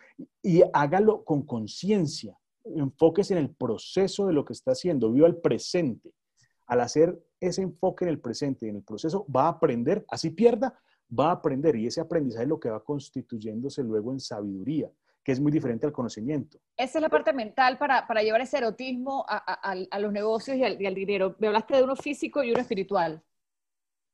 y 0.41 0.63
hágalo 0.73 1.25
con 1.25 1.41
conciencia. 1.45 2.38
Enfóquese 2.63 3.33
en 3.33 3.39
el 3.39 3.49
proceso 3.49 4.25
de 4.25 4.31
lo 4.31 4.45
que 4.45 4.53
está 4.53 4.71
haciendo, 4.71 5.11
viva 5.11 5.27
el 5.27 5.35
presente. 5.35 6.13
Al 6.67 6.79
hacer 6.79 7.21
ese 7.41 7.63
enfoque 7.63 8.05
en 8.05 8.09
el 8.11 8.19
presente 8.19 8.65
y 8.65 8.69
en 8.69 8.77
el 8.77 8.83
proceso, 8.83 9.25
va 9.29 9.47
a 9.47 9.49
aprender, 9.49 10.05
así 10.07 10.29
pierda, 10.29 10.79
va 11.17 11.29
a 11.29 11.33
aprender 11.33 11.75
y 11.75 11.87
ese 11.87 12.01
aprendizaje 12.01 12.43
es 12.43 12.49
lo 12.49 12.59
que 12.59 12.69
va 12.69 12.83
constituyéndose 12.83 13.83
luego 13.83 14.11
en 14.11 14.19
sabiduría, 14.19 14.91
que 15.23 15.31
es 15.31 15.39
muy 15.39 15.51
diferente 15.51 15.85
al 15.85 15.91
conocimiento. 15.91 16.59
Esa 16.77 16.97
es 16.99 17.01
la 17.01 17.09
parte 17.09 17.33
mental 17.33 17.77
para, 17.77 18.05
para 18.07 18.21
llevar 18.21 18.41
ese 18.41 18.57
erotismo 18.57 19.25
a, 19.27 19.37
a, 19.37 19.99
los 19.99 20.11
negocios 20.11 20.57
y 20.57 20.63
al, 20.63 20.81
y 20.81 20.85
al, 20.85 20.95
dinero. 20.95 21.35
Me 21.39 21.47
hablaste 21.47 21.75
de 21.75 21.83
uno 21.83 21.95
físico 21.95 22.43
y 22.43 22.51
uno 22.51 22.59
espiritual. 22.59 23.21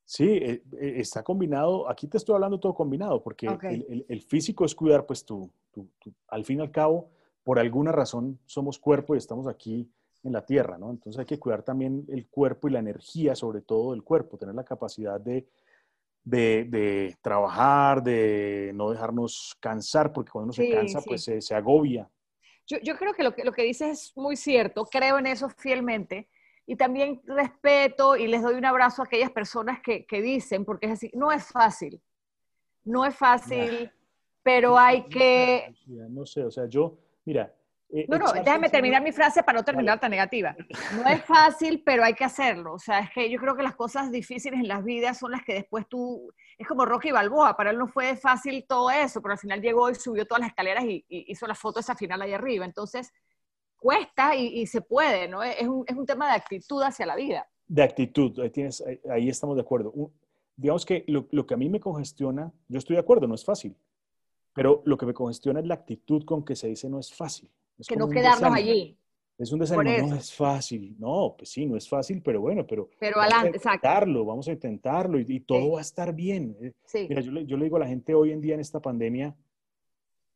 Sí, 0.04 0.24
eh, 0.24 0.62
eh, 0.80 0.94
está 0.96 1.22
combinado, 1.22 1.88
aquí 1.88 2.06
te 2.06 2.18
estoy 2.18 2.34
hablando 2.34 2.58
todo 2.58 2.74
combinado, 2.74 3.22
porque 3.22 3.46
el, 3.46 4.04
el, 4.08 4.20
físico 4.22 4.64
es 4.64 4.74
cuidar, 4.74 5.06
pues 5.06 5.24
tú, 5.24 5.50
tú, 5.70 5.88
al 6.28 6.44
fin 6.44 6.58
y 6.58 6.62
al 6.62 6.70
cabo, 6.70 7.10
por 7.44 7.58
alguna 7.58 7.92
razón 7.92 8.38
somos 8.44 8.78
cuerpo 8.78 9.14
y 9.14 9.18
estamos 9.18 9.46
aquí 9.46 9.88
en 10.24 10.32
la 10.32 10.44
tierra, 10.44 10.78
¿no? 10.78 10.90
Entonces 10.90 11.18
hay 11.18 11.26
que 11.26 11.38
cuidar 11.38 11.62
también 11.62 12.04
el 12.08 12.26
cuerpo 12.28 12.68
y 12.68 12.72
la 12.72 12.78
energía, 12.78 13.34
sobre 13.34 13.60
todo 13.60 13.92
del 13.92 14.02
cuerpo, 14.02 14.38
tener 14.38 14.54
la 14.54 14.64
capacidad 14.64 15.20
de, 15.20 15.46
de, 16.24 16.64
de 16.64 17.16
trabajar, 17.20 18.02
de 18.02 18.72
no 18.74 18.90
dejarnos 18.90 19.56
cansar, 19.60 20.12
porque 20.12 20.30
cuando 20.30 20.46
uno 20.46 20.52
se 20.52 20.70
cansa, 20.70 21.00
pues 21.00 21.24
se, 21.24 21.40
se 21.40 21.54
agobia. 21.54 22.08
Yo, 22.66 22.78
yo, 22.82 22.96
creo 22.96 23.12
que 23.12 23.22
lo, 23.22 23.34
que 23.34 23.44
lo 23.44 23.52
que 23.52 23.62
dices 23.62 23.90
es 23.90 24.16
muy 24.16 24.36
cierto, 24.36 24.84
creo 24.86 25.18
en 25.18 25.26
eso 25.26 25.48
fielmente 25.48 26.28
y 26.64 26.76
también 26.76 27.20
respeto 27.24 28.16
y 28.16 28.28
les 28.28 28.42
doy 28.42 28.54
un 28.54 28.64
abrazo 28.64 29.02
a 29.02 29.06
aquellas 29.06 29.30
personas 29.30 29.80
que, 29.82 30.06
que 30.06 30.22
dicen, 30.22 30.64
porque 30.64 30.86
es 30.86 30.92
así, 30.92 31.10
no 31.14 31.32
es 31.32 31.44
fácil, 31.44 32.00
no 32.84 33.04
es 33.04 33.16
fácil, 33.16 33.90
pero 34.42 34.78
hay 34.78 35.08
que... 35.08 35.74
No 35.86 36.24
sé, 36.24 36.44
o 36.44 36.50
sea, 36.50 36.66
yo, 36.66 36.98
mira... 37.24 37.52
Eh, 37.94 38.06
no, 38.08 38.18
no, 38.18 38.32
déjame 38.32 38.70
terminar 38.70 39.02
mi 39.02 39.12
frase 39.12 39.42
para 39.42 39.58
no 39.58 39.64
terminar 39.64 40.00
tan 40.00 40.10
negativa. 40.10 40.56
No 40.96 41.08
es 41.08 41.24
fácil, 41.24 41.82
pero 41.84 42.02
hay 42.04 42.14
que 42.14 42.24
hacerlo. 42.24 42.74
O 42.74 42.78
sea, 42.78 43.00
es 43.00 43.10
que 43.10 43.30
yo 43.30 43.38
creo 43.38 43.54
que 43.54 43.62
las 43.62 43.76
cosas 43.76 44.10
difíciles 44.10 44.60
en 44.60 44.68
las 44.68 44.82
vidas 44.82 45.18
son 45.18 45.32
las 45.32 45.44
que 45.44 45.54
después 45.54 45.86
tú... 45.88 46.32
Es 46.58 46.66
como 46.66 46.84
Rocky 46.84 47.10
Balboa, 47.10 47.56
para 47.56 47.70
él 47.70 47.78
no 47.78 47.88
fue 47.88 48.16
fácil 48.16 48.64
todo 48.66 48.90
eso, 48.90 49.20
pero 49.20 49.32
al 49.32 49.38
final 49.38 49.60
llegó 49.60 49.90
y 49.90 49.94
subió 49.94 50.26
todas 50.26 50.40
las 50.40 50.50
escaleras 50.50 50.84
y, 50.84 51.04
y 51.08 51.32
hizo 51.32 51.46
la 51.46 51.54
foto 51.54 51.80
esa 51.80 51.94
final 51.94 52.22
ahí 52.22 52.32
arriba. 52.32 52.64
Entonces, 52.64 53.12
cuesta 53.82 54.36
y, 54.36 54.64
se 54.66 54.80
puede, 54.80 55.28
¿no? 55.28 55.42
Es 55.42 55.66
un, 55.66 55.84
es 55.86 55.96
un, 55.96 56.06
tema 56.06 56.28
de 56.28 56.36
actitud 56.36 56.80
hacia 56.82 57.04
la 57.04 57.16
vida. 57.16 57.48
De 57.66 57.82
actitud, 57.82 58.38
ahí, 58.38 58.50
tienes, 58.50 58.82
ahí 59.10 59.28
estamos 59.28 59.56
de 59.56 59.62
acuerdo. 59.62 59.92
digamos 60.56 60.86
que 60.86 61.04
lo, 61.08 61.26
lo, 61.32 61.46
que 61.46 61.54
a 61.54 61.56
mí 61.56 61.68
me 61.68 61.80
congestiona, 61.80 62.52
yo 62.68 62.78
estoy 62.78 62.94
de 62.94 63.00
acuerdo, 63.00 63.26
no 63.26 63.34
es 63.34 63.44
fácil, 63.44 63.76
pero 64.54 64.82
lo 64.84 64.96
que 64.96 65.06
me 65.06 65.12
congestiona 65.12 65.58
es 65.58 65.66
la 65.66 65.74
actitud 65.74 66.24
con 66.24 66.44
que 66.44 66.54
se 66.54 66.68
dice 66.68 66.88
no 66.88 67.00
es 67.00 67.12
fácil. 67.12 67.50
Es 67.78 67.86
que 67.86 67.96
no 67.96 68.08
quedarnos 68.08 68.52
allí. 68.52 68.98
Es 69.38 69.50
un 69.50 69.58
desánimo, 69.58 70.08
no 70.08 70.16
es 70.16 70.32
fácil. 70.32 70.94
No, 70.98 71.34
pues 71.36 71.50
sí, 71.50 71.66
no 71.66 71.76
es 71.76 71.88
fácil, 71.88 72.22
pero 72.22 72.40
bueno, 72.40 72.66
pero, 72.66 72.90
pero 73.00 73.16
vamos 73.16 73.32
adelante, 73.32 73.58
a 73.58 73.72
intentarlo, 73.72 74.24
vamos 74.24 74.48
a 74.48 74.52
intentarlo 74.52 75.18
y, 75.18 75.40
todo 75.40 75.72
va 75.72 75.78
a 75.78 75.82
estar 75.82 76.14
bien. 76.14 76.56
Eh, 76.60 76.72
sí. 76.84 77.06
Mira, 77.08 77.20
yo 77.22 77.32
le, 77.32 77.46
yo 77.46 77.56
le 77.56 77.64
digo 77.64 77.76
a 77.76 77.80
la 77.80 77.88
gente 77.88 78.14
hoy 78.14 78.30
en 78.30 78.40
día 78.40 78.54
en 78.54 78.60
esta 78.60 78.80
pandemia, 78.80 79.34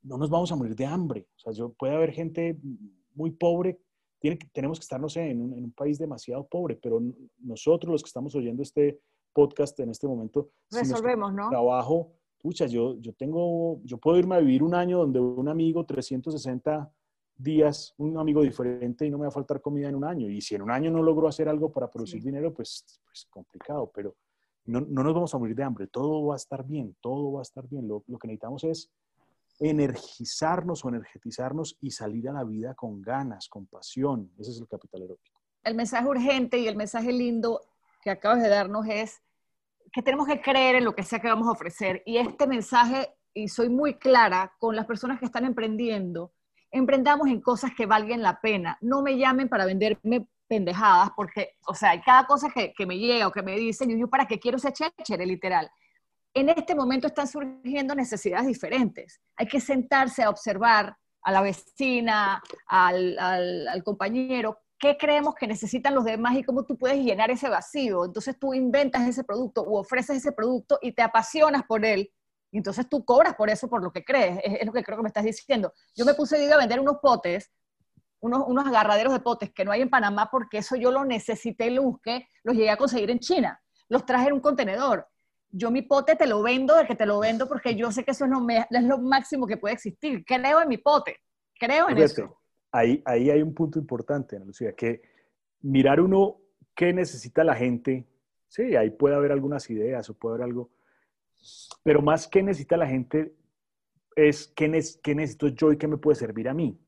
no 0.02 0.18
nos 0.18 0.30
vamos 0.30 0.50
a 0.50 0.56
morir 0.56 0.74
de 0.74 0.86
hambre. 0.86 1.26
O 1.36 1.38
sea, 1.38 1.52
yo, 1.52 1.72
puede 1.72 1.94
haber 1.94 2.12
gente 2.12 2.58
muy 3.14 3.30
pobre, 3.30 3.78
tiene 4.18 4.38
tenemos 4.52 4.78
que 4.78 4.84
estar, 4.84 5.00
no 5.00 5.08
sé, 5.08 5.30
en 5.30 5.40
un, 5.40 5.72
país 5.72 5.98
demasiado 5.98 6.46
pobre, 6.46 6.76
pero 6.76 7.00
nosotros 7.38 7.92
los 7.92 8.02
que 8.02 8.08
estamos 8.08 8.34
oyendo 8.34 8.62
este 8.62 9.00
podcast 9.32 9.78
en 9.80 9.90
este 9.90 10.06
momento, 10.06 10.50
resolvemos, 10.70 11.32
¿no? 11.32 11.50
Trabajo, 11.50 12.12
pucha, 12.38 12.66
yo, 12.66 12.98
yo 12.98 13.12
tengo, 13.12 13.80
yo 13.84 13.98
puedo 13.98 14.18
irme 14.18 14.36
a 14.36 14.40
vivir 14.40 14.62
un 14.62 14.74
año 14.74 14.98
donde 14.98 15.20
un 15.20 15.48
amigo 15.48 15.84
360 15.84 16.90
días, 17.36 17.94
un 17.98 18.18
amigo 18.18 18.42
diferente 18.42 19.06
y 19.06 19.10
no 19.10 19.18
me 19.18 19.24
va 19.24 19.28
a 19.28 19.32
faltar 19.32 19.60
comida 19.60 19.88
en 19.88 19.94
un 19.94 20.04
año. 20.04 20.30
Y 20.30 20.40
si 20.40 20.54
en 20.54 20.62
un 20.62 20.70
año 20.70 20.90
no 20.90 21.02
logro 21.02 21.28
hacer 21.28 21.48
algo 21.48 21.72
para 21.72 21.90
producir 21.90 22.22
dinero, 22.22 22.52
pues, 22.52 23.00
pues 23.04 23.26
complicado, 23.30 23.90
pero 23.94 24.16
no, 24.64 24.80
no, 24.80 25.02
nos 25.02 25.14
vamos 25.14 25.34
a 25.34 25.38
morir 25.38 25.54
de 25.54 25.62
hambre, 25.62 25.86
todo 25.86 26.26
va 26.26 26.34
a 26.34 26.36
estar 26.36 26.64
bien, 26.64 26.96
todo 27.00 27.32
va 27.32 27.40
a 27.40 27.42
estar 27.42 27.68
bien. 27.68 27.86
Lo, 27.86 28.02
lo 28.06 28.18
que 28.18 28.28
necesitamos 28.28 28.64
es 28.64 28.90
energizarnos 29.58 30.84
o 30.84 30.88
energetizarnos 30.88 31.76
y 31.80 31.90
salir 31.90 32.28
a 32.28 32.32
la 32.32 32.44
vida 32.44 32.74
con 32.74 33.00
ganas, 33.00 33.48
con 33.48 33.66
pasión. 33.66 34.30
Ese 34.38 34.50
es 34.50 34.60
el 34.60 34.68
capital 34.68 35.02
erótico. 35.02 35.40
El 35.62 35.74
mensaje 35.74 36.06
urgente 36.06 36.58
y 36.58 36.68
el 36.68 36.76
mensaje 36.76 37.12
lindo 37.12 37.60
que 38.02 38.10
acabas 38.10 38.42
de 38.42 38.48
darnos 38.48 38.86
es 38.88 39.20
que 39.92 40.02
tenemos 40.02 40.26
que 40.26 40.40
creer 40.40 40.76
en 40.76 40.84
lo 40.84 40.94
que 40.94 41.02
sea 41.02 41.20
que 41.20 41.28
vamos 41.28 41.48
a 41.48 41.52
ofrecer. 41.52 42.02
Y 42.04 42.18
este 42.18 42.46
mensaje, 42.46 43.14
y 43.32 43.48
soy 43.48 43.68
muy 43.68 43.94
clara 43.94 44.54
con 44.58 44.76
las 44.76 44.86
personas 44.86 45.18
que 45.18 45.24
están 45.24 45.44
emprendiendo, 45.44 46.32
emprendamos 46.76 47.28
en 47.28 47.40
cosas 47.40 47.72
que 47.76 47.86
valgan 47.86 48.22
la 48.22 48.40
pena. 48.40 48.78
No 48.80 49.02
me 49.02 49.16
llamen 49.16 49.48
para 49.48 49.66
venderme 49.66 50.26
pendejadas, 50.48 51.10
porque, 51.16 51.56
o 51.66 51.74
sea, 51.74 52.00
cada 52.02 52.26
cosa 52.26 52.48
que, 52.54 52.72
que 52.72 52.86
me 52.86 52.98
llega 52.98 53.26
o 53.26 53.32
que 53.32 53.42
me 53.42 53.56
dicen, 53.56 53.98
yo, 53.98 54.08
¿para 54.08 54.26
qué 54.26 54.38
quiero 54.38 54.58
ese 54.58 54.72
chéchere, 54.72 55.26
literal? 55.26 55.70
en 56.36 56.50
este 56.50 56.74
momento 56.74 57.06
están 57.06 57.26
surgiendo 57.26 57.94
necesidades 57.94 58.46
diferentes. 58.46 59.22
Hay 59.36 59.48
que 59.48 59.58
sentarse 59.58 60.22
a 60.22 60.28
observar 60.28 60.94
a 61.22 61.32
la 61.32 61.40
vecina, 61.40 62.42
al, 62.66 63.82
compañero, 63.82 64.58
qué 64.78 64.98
creemos 64.98 65.34
que 65.34 65.46
necesitan 65.46 65.94
los 65.94 66.04
demás 66.04 66.36
y 66.36 66.44
cómo 66.44 66.64
tú 66.66 66.76
puedes 66.76 66.98
llenar 66.98 67.30
ese 67.30 67.48
vacío. 67.48 68.04
Entonces 68.04 68.38
tú 68.38 68.52
inventas 68.52 69.08
ese 69.08 69.24
producto 69.24 69.62
o 69.62 69.80
ofreces 69.80 70.18
ese 70.18 70.30
producto 70.30 70.78
y 70.82 70.92
te 70.92 71.00
apasionas 71.00 71.62
por 71.62 71.86
él. 71.86 72.12
Y 72.56 72.58
entonces 72.58 72.88
tú 72.88 73.04
cobras 73.04 73.34
por 73.34 73.50
eso, 73.50 73.68
por 73.68 73.82
lo 73.82 73.92
que 73.92 74.02
crees. 74.02 74.40
Es, 74.42 74.64
lo 74.64 74.72
que 74.72 74.82
creo 74.82 74.96
que 74.96 75.02
me 75.02 75.08
estás 75.08 75.24
diciendo. 75.24 75.74
Yo 75.94 76.06
me 76.06 76.14
puse 76.14 76.50
a 76.50 76.56
vender 76.56 76.80
unos 76.80 76.96
potes, 77.02 77.52
unos, 78.20 78.44
unos 78.46 78.66
agarraderos 78.66 79.12
de 79.12 79.20
potes 79.20 79.52
que 79.52 79.62
no 79.62 79.72
hay 79.72 79.82
en 79.82 79.90
Panamá 79.90 80.30
porque 80.32 80.58
eso 80.58 80.74
yo 80.74 80.90
lo 80.90 81.04
necesité 81.04 81.66
y 81.66 81.74
lo 81.74 81.82
busqué, 81.82 82.26
los 82.44 82.56
llegué 82.56 82.70
a 82.70 82.78
conseguir 82.78 83.10
en 83.10 83.18
China. 83.18 83.60
Los 83.90 84.06
traje 84.06 84.28
en 84.28 84.32
un 84.32 84.40
contenedor 84.40 85.06
yo 85.50 85.70
mi 85.70 85.82
pote 85.82 86.16
te 86.16 86.26
lo 86.26 86.42
vendo 86.42 86.74
de 86.76 86.86
que 86.86 86.96
te 86.96 87.06
lo 87.06 87.20
vendo 87.20 87.46
porque 87.46 87.76
yo 87.76 87.92
sé 87.92 88.04
que 88.04 88.10
eso 88.12 88.24
es 88.24 88.30
lo, 88.30 88.46
es 88.48 88.84
lo 88.84 88.98
máximo 88.98 89.46
que 89.46 89.56
puede 89.56 89.74
existir. 89.74 90.24
Creo 90.24 90.60
en 90.60 90.68
mi 90.68 90.78
pote, 90.78 91.18
creo 91.58 91.88
en 91.88 91.98
eso. 91.98 92.40
Ahí, 92.72 93.02
ahí 93.04 93.30
hay 93.30 93.42
un 93.42 93.54
punto 93.54 93.78
importante, 93.78 94.36
Ana 94.36 94.46
Lucía, 94.46 94.72
que 94.72 95.02
mirar 95.62 96.00
uno 96.00 96.38
qué 96.74 96.92
necesita 96.92 97.44
la 97.44 97.54
gente, 97.54 98.06
sí, 98.48 98.76
ahí 98.76 98.90
puede 98.90 99.14
haber 99.14 99.32
algunas 99.32 99.70
ideas 99.70 100.10
o 100.10 100.14
puede 100.14 100.34
haber 100.34 100.44
algo, 100.46 100.70
pero 101.82 102.02
más 102.02 102.28
qué 102.28 102.42
necesita 102.42 102.76
la 102.76 102.86
gente 102.86 103.34
es 104.14 104.48
qué, 104.56 104.82
qué 105.02 105.14
necesito 105.14 105.48
yo 105.48 105.72
y 105.72 105.76
qué 105.76 105.86
me 105.86 105.98
puede 105.98 106.16
servir 106.16 106.48
a 106.48 106.54
mí. 106.54 106.78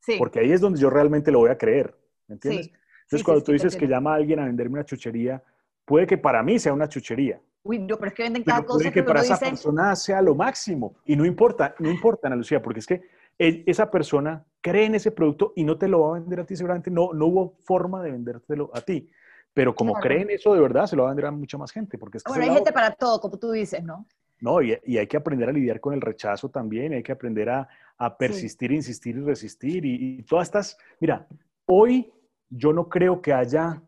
Sí. 0.00 0.14
Porque 0.18 0.40
ahí 0.40 0.52
es 0.52 0.60
donde 0.60 0.80
yo 0.80 0.88
realmente 0.88 1.32
lo 1.32 1.40
voy 1.40 1.50
a 1.50 1.58
creer, 1.58 1.98
¿me 2.28 2.34
entiendes? 2.34 2.70
Entonces, 3.02 3.24
cuando 3.24 3.42
tú 3.42 3.52
dices 3.52 3.76
que 3.76 3.86
llama 3.86 4.12
a 4.12 4.16
alguien 4.16 4.38
a 4.40 4.46
venderme 4.46 4.74
una 4.74 4.84
chuchería, 4.84 5.42
puede 5.84 6.06
que 6.06 6.18
para 6.18 6.42
mí 6.42 6.58
sea 6.58 6.72
una 6.72 6.88
chuchería, 6.88 7.40
Uy, 7.66 7.80
no, 7.80 7.96
pero 7.96 8.08
es 8.10 8.14
que 8.14 8.22
venden 8.22 8.44
cada 8.44 8.64
cosa 8.64 8.92
que, 8.92 9.02
para 9.02 9.22
esa 9.22 9.38
persona 9.38 9.96
sea 9.96 10.22
lo 10.22 10.36
máximo. 10.36 10.94
Y 11.04 11.16
no 11.16 11.24
importa, 11.24 11.74
no 11.80 11.90
importa, 11.90 12.28
Ana 12.28 12.36
Lucía, 12.36 12.62
porque 12.62 12.78
es 12.78 12.86
que 12.86 13.02
esa 13.38 13.90
persona 13.90 14.46
cree 14.60 14.84
en 14.84 14.94
ese 14.94 15.10
producto 15.10 15.52
y 15.56 15.64
no 15.64 15.76
te 15.76 15.88
lo 15.88 16.00
va 16.02 16.10
a 16.16 16.20
vender 16.20 16.40
a 16.40 16.44
ti, 16.44 16.54
seguramente 16.54 16.92
no, 16.92 17.12
no 17.12 17.26
hubo 17.26 17.56
forma 17.64 18.02
de 18.04 18.12
vendértelo 18.12 18.70
a 18.72 18.80
ti. 18.80 19.10
Pero 19.56 19.74
como 19.74 19.94
creen 19.94 20.24
cree 20.24 20.34
en 20.34 20.38
eso 20.38 20.52
de 20.52 20.60
verdad, 20.60 20.86
se 20.86 20.96
lo 20.96 21.04
va 21.04 21.08
a 21.08 21.12
vender 21.12 21.24
a 21.24 21.30
mucha 21.30 21.56
más 21.56 21.72
gente. 21.72 21.96
Porque 21.96 22.18
es 22.18 22.24
bueno, 22.24 22.44
hay 22.44 22.50
gente 22.50 22.72
para 22.72 22.90
todo, 22.90 23.18
como 23.18 23.38
tú 23.38 23.50
dices, 23.52 23.82
¿no? 23.82 24.06
No, 24.38 24.60
y, 24.60 24.78
y, 24.84 24.98
hay 24.98 25.06
que 25.06 25.16
aprender 25.16 25.48
a 25.48 25.52
lidiar 25.52 25.80
con 25.80 25.94
el 25.94 26.02
rechazo 26.02 26.50
también, 26.50 26.92
hay 26.92 27.02
que 27.02 27.12
aprender 27.12 27.48
a, 27.48 27.66
a 27.96 28.18
persistir, 28.18 28.70
insistir 28.70 29.16
y 29.16 29.20
resistir. 29.20 29.86
Y, 29.86 30.18
y 30.18 30.22
todas 30.24 30.48
estas, 30.48 30.76
mira, 31.00 31.26
hoy 31.64 32.12
yo 32.50 32.74
no 32.74 32.90
creo 32.90 33.22
que 33.22 33.32
haya 33.32 33.82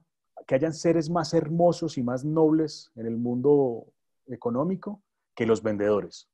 que 0.47 0.55
hayan 0.55 0.73
seres 0.73 1.11
más 1.11 1.35
hermosos 1.35 1.99
y 1.99 2.03
más 2.03 2.25
nobles 2.25 2.91
en 2.97 3.05
el 3.05 3.19
mundo 3.19 3.93
económico 4.27 5.03
que 5.35 5.45
los 5.45 5.63
vendedores. 5.63 6.31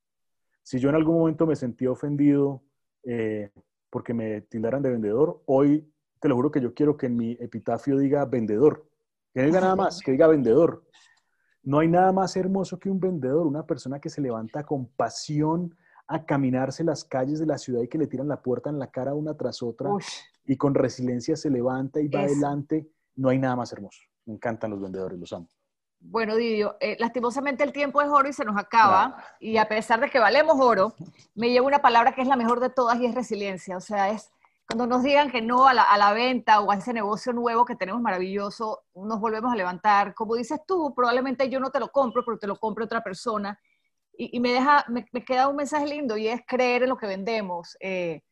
Si 0.62 0.78
yo 0.78 0.90
en 0.90 0.94
algún 0.94 1.18
momento 1.18 1.44
me 1.44 1.56
sentí 1.56 1.88
ofendido 1.88 2.62
eh, 3.02 3.50
porque 3.90 4.14
me 4.14 4.42
tildaran 4.42 4.82
de 4.82 4.90
vendedor, 4.90 5.42
hoy 5.46 5.92
te 6.20 6.28
lo 6.28 6.36
juro 6.36 6.52
que 6.52 6.60
yo 6.60 6.74
quiero 6.74 6.96
que 6.96 7.06
en 7.06 7.16
mi 7.16 7.32
epitafio 7.40 7.98
diga 7.98 8.24
vendedor. 8.24 8.86
Que 9.34 9.40
no 9.40 9.46
diga 9.46 9.60
nada 9.60 9.76
más, 9.76 10.00
que 10.00 10.12
diga 10.12 10.28
vendedor. 10.28 10.84
No 11.62 11.80
hay 11.80 11.88
nada 11.88 12.12
más 12.12 12.36
hermoso 12.36 12.78
que 12.78 12.88
un 12.88 13.00
vendedor, 13.00 13.46
una 13.46 13.66
persona 13.66 13.98
que 13.98 14.08
se 14.08 14.20
levanta 14.20 14.64
con 14.64 14.86
pasión 14.86 15.76
a 16.06 16.24
caminarse 16.24 16.84
las 16.84 17.04
calles 17.04 17.40
de 17.40 17.46
la 17.46 17.58
ciudad 17.58 17.82
y 17.82 17.88
que 17.88 17.98
le 17.98 18.06
tiran 18.06 18.28
la 18.28 18.40
puerta 18.40 18.70
en 18.70 18.78
la 18.78 18.90
cara 18.90 19.14
una 19.14 19.34
tras 19.36 19.62
otra 19.62 19.90
y 20.46 20.56
con 20.56 20.74
resiliencia 20.74 21.36
se 21.36 21.50
levanta 21.50 22.00
y 22.00 22.08
va 22.08 22.20
adelante 22.20 22.88
no 23.16 23.28
hay 23.28 23.38
nada 23.38 23.56
más 23.56 23.72
hermoso. 23.72 24.00
Me 24.26 24.34
encantan 24.34 24.70
los 24.70 24.80
vendedores, 24.80 25.18
los 25.18 25.32
amo. 25.32 25.48
Bueno, 26.00 26.36
Didio, 26.36 26.76
eh, 26.80 26.96
lastimosamente 26.98 27.64
el 27.64 27.72
tiempo 27.72 28.02
es 28.02 28.08
oro 28.08 28.28
y 28.28 28.32
se 28.32 28.44
nos 28.44 28.56
acaba. 28.58 29.16
Y 29.40 29.56
a 29.56 29.66
pesar 29.66 30.00
de 30.00 30.10
que 30.10 30.18
valemos 30.18 30.56
oro, 30.60 30.94
me 31.34 31.50
lleva 31.50 31.66
una 31.66 31.80
palabra 31.80 32.14
que 32.14 32.20
es 32.20 32.28
la 32.28 32.36
mejor 32.36 32.60
de 32.60 32.68
todas 32.68 33.00
y 33.00 33.06
es 33.06 33.14
resiliencia. 33.14 33.76
O 33.76 33.80
sea, 33.80 34.10
es 34.10 34.30
cuando 34.66 34.87
nos 34.87 35.03
digan 35.03 35.31
que 35.31 35.42
no 35.42 35.66
a 35.66 35.74
la, 35.74 35.83
a 35.83 35.98
la, 35.98 36.12
venta 36.12 36.61
o 36.61 36.70
a 36.70 36.77
ese 36.77 36.92
negocio 36.92 37.33
nuevo 37.33 37.64
que 37.64 37.77
tenemos 37.77 38.00
maravilloso, 38.00 38.85
nos 38.94 39.20
volvemos 39.20 39.53
a 39.53 39.57
levantar. 39.57 40.14
Como 40.14 40.37
dices 40.37 40.61
tú, 40.66 40.94
probablemente 40.94 41.48
yo 41.50 41.61
no 41.61 41.70
te 41.70 41.81
lo 41.81 41.88
compro, 41.90 42.24
pero 42.24 42.38
te 42.38 42.46
lo 42.46 42.57
compre 42.57 42.85
otra 42.85 43.03
persona. 43.03 43.59
y, 44.16 44.38
me 44.40 44.53
deja, 44.53 44.85
me, 44.88 45.05
queda 45.24 45.48
un 45.48 45.57
mensaje 45.57 45.87
lindo 45.87 46.16
y 46.16 46.29
es 46.29 46.40
creer 46.46 46.85
en 46.85 46.88
lo 46.90 46.96
que 46.96 47.07
vendemos. 47.07 47.77
Eh, 47.81 48.22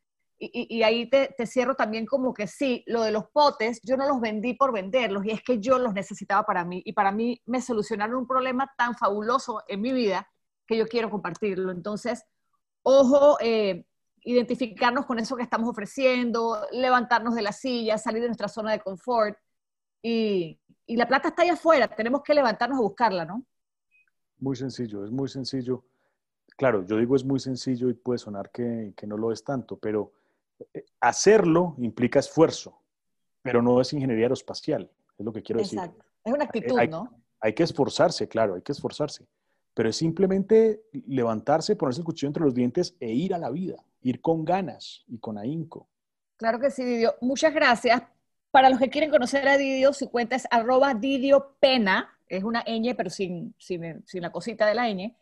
y, 0.45 0.83
ahí 0.83 1.09
te, 1.09 1.35
cierro 1.47 1.77
también 1.77 2.05
como 2.05 2.35
que 2.35 2.49
sí, 2.49 2.83
lo 2.87 3.03
de 3.03 3.12
los 3.12 3.27
potes, 3.33 3.81
yo 3.85 3.97
no 3.97 4.09
los 4.09 4.21
vendí 4.21 4.55
por 4.55 4.73
venderlos 4.73 5.25
y 5.25 5.31
es 5.31 5.40
que 5.42 5.61
yo 5.61 5.79
los 5.79 5.95
necesitaba 5.95 6.45
para 6.45 6.64
mí 6.64 6.83
y 6.85 6.95
para 6.95 7.12
mí 7.12 7.40
me 7.47 7.62
solucionaron 7.62 8.16
un 8.16 8.27
problema 8.27 8.73
tan 8.77 8.97
fabuloso 8.97 9.62
en 9.68 9.81
mi 9.81 9.92
vida 9.92 10.29
que 10.66 10.77
yo 10.77 10.88
quiero 10.88 11.11
compartirlo. 11.11 11.71
Entonces, 11.71 12.25
ojo, 12.83 13.37
eh, 13.40 13.87
identificarnos 14.24 15.06
con 15.06 15.18
eso 15.18 15.37
que 15.37 15.42
estamos 15.42 15.68
ofreciendo, 15.68 16.58
levantarnos 16.70 17.35
de 17.35 17.42
la 17.42 17.52
silla, 17.52 17.98
salir 17.98 18.22
de 18.22 18.28
nuestra 18.28 18.48
zona 18.48 18.72
de 18.72 18.80
confort 18.80 19.37
y, 20.02 20.61
y 20.87 20.96
la 20.96 21.06
plata 21.06 21.28
está 21.28 21.42
ahí 21.42 21.48
afuera, 21.48 21.88
tenemos 21.88 22.22
que 22.22 22.35
levantarnos 22.35 22.78
a 22.78 22.82
buscarla, 22.82 23.24
¿no? 23.24 23.44
Muy 24.38 24.56
sencillo, 24.56 25.04
es 25.04 25.11
muy 25.11 25.28
sencillo. 25.28 25.85
Claro, 26.56 26.85
yo 26.85 26.98
digo 26.98 27.16
es 27.16 27.24
muy 27.24 27.40
sencillo 27.40 27.88
y 27.88 27.94
puede 27.94 28.18
sonar 28.18 28.50
que, 28.50 28.92
que 28.96 29.06
no 29.06 29.16
lo 29.16 29.32
es 29.32 29.42
tanto, 29.42 29.78
pero 29.78 30.12
eh, 30.74 30.85
hacerlo 31.00 31.74
implica 31.78 32.18
esfuerzo, 32.18 32.82
pero 33.42 33.62
no 33.62 33.80
es 33.80 33.92
ingeniería 33.92 34.26
aeroespacial, 34.26 34.90
es 35.18 35.24
lo 35.24 35.32
que 35.32 35.42
quiero 35.42 35.61
decir. 35.61 35.78
Exacto. 35.78 36.04
Es 36.24 36.32
una 36.32 36.44
actitud, 36.44 36.80
¿no? 36.88 37.22
Hay 37.40 37.54
que 37.54 37.64
esforzarse, 37.64 38.28
claro, 38.28 38.54
hay 38.54 38.62
que 38.62 38.72
esforzarse, 38.72 39.26
pero 39.74 39.88
es 39.88 39.96
simplemente 39.96 40.82
levantarse, 41.06 41.76
ponerse 41.76 42.00
el 42.00 42.04
cuchillo 42.04 42.28
entre 42.28 42.44
los 42.44 42.54
dientes 42.54 42.94
e 43.00 43.12
ir 43.12 43.35
a 43.35 43.38
la 43.38 43.50
vida, 43.50 43.76
ir 44.02 44.20
con 44.20 44.44
ganas 44.44 45.04
y 45.06 45.18
con 45.18 45.38
ahínco. 45.38 45.88
Claro 46.37 46.58
que 46.58 46.70
sí, 46.70 46.85
Didio. 46.85 47.14
Muchas 47.20 47.54
gracias. 47.54 48.02
Para 48.50 48.68
los 48.68 48.78
que 48.78 48.90
quieren 48.90 49.11
conocer 49.11 49.48
a 49.48 49.56
Didio, 49.56 49.92
su 49.92 50.11
cuenta 50.11 50.37
es 50.37 50.46
arroba 50.50 50.92
Didio 50.92 51.54
Pena, 51.58 52.18
es 52.28 52.44
una 52.44 52.64
ñ, 52.64 52.94
pero 52.96 53.11
sin, 53.11 53.54
la 54.12 54.32
cosita 54.32 54.66
de 54.66 54.74
la 54.74 54.88
ñ. 54.90 55.14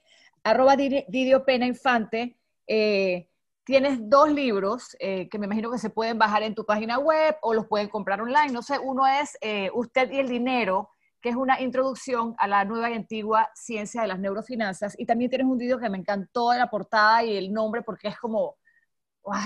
Arroba 0.42 0.76
Didio 0.76 1.44
Pena 1.44 1.66
Infante. 1.66 2.36
Eh, 2.66 3.28
tienes 3.64 3.98
dos 4.08 4.32
libros 4.32 4.96
eh, 4.98 5.28
que 5.28 5.38
me 5.38 5.46
imagino 5.46 5.70
que 5.70 5.78
se 5.78 5.90
pueden 5.90 6.18
bajar 6.18 6.42
en 6.42 6.54
tu 6.54 6.64
página 6.64 6.98
web 6.98 7.36
o 7.42 7.54
los 7.54 7.66
pueden 7.66 7.88
comprar 7.88 8.20
online. 8.20 8.52
No 8.52 8.62
sé, 8.62 8.78
uno 8.78 9.06
es 9.06 9.38
eh, 9.40 9.70
Usted 9.74 10.10
y 10.10 10.18
el 10.18 10.28
Dinero, 10.28 10.90
que 11.20 11.28
es 11.28 11.36
una 11.36 11.60
introducción 11.60 12.34
a 12.38 12.48
la 12.48 12.64
nueva 12.64 12.90
y 12.90 12.94
antigua 12.94 13.50
ciencia 13.54 14.02
de 14.02 14.08
las 14.08 14.18
neurofinanzas. 14.18 14.98
Y 14.98 15.06
también 15.06 15.30
tienes 15.30 15.46
un 15.46 15.58
video 15.58 15.78
que 15.78 15.90
me 15.90 15.98
encantó 15.98 16.50
de 16.50 16.58
la 16.58 16.70
portada 16.70 17.24
y 17.24 17.36
el 17.36 17.52
nombre 17.52 17.82
porque 17.82 18.08
es 18.08 18.18
como, 18.18 18.56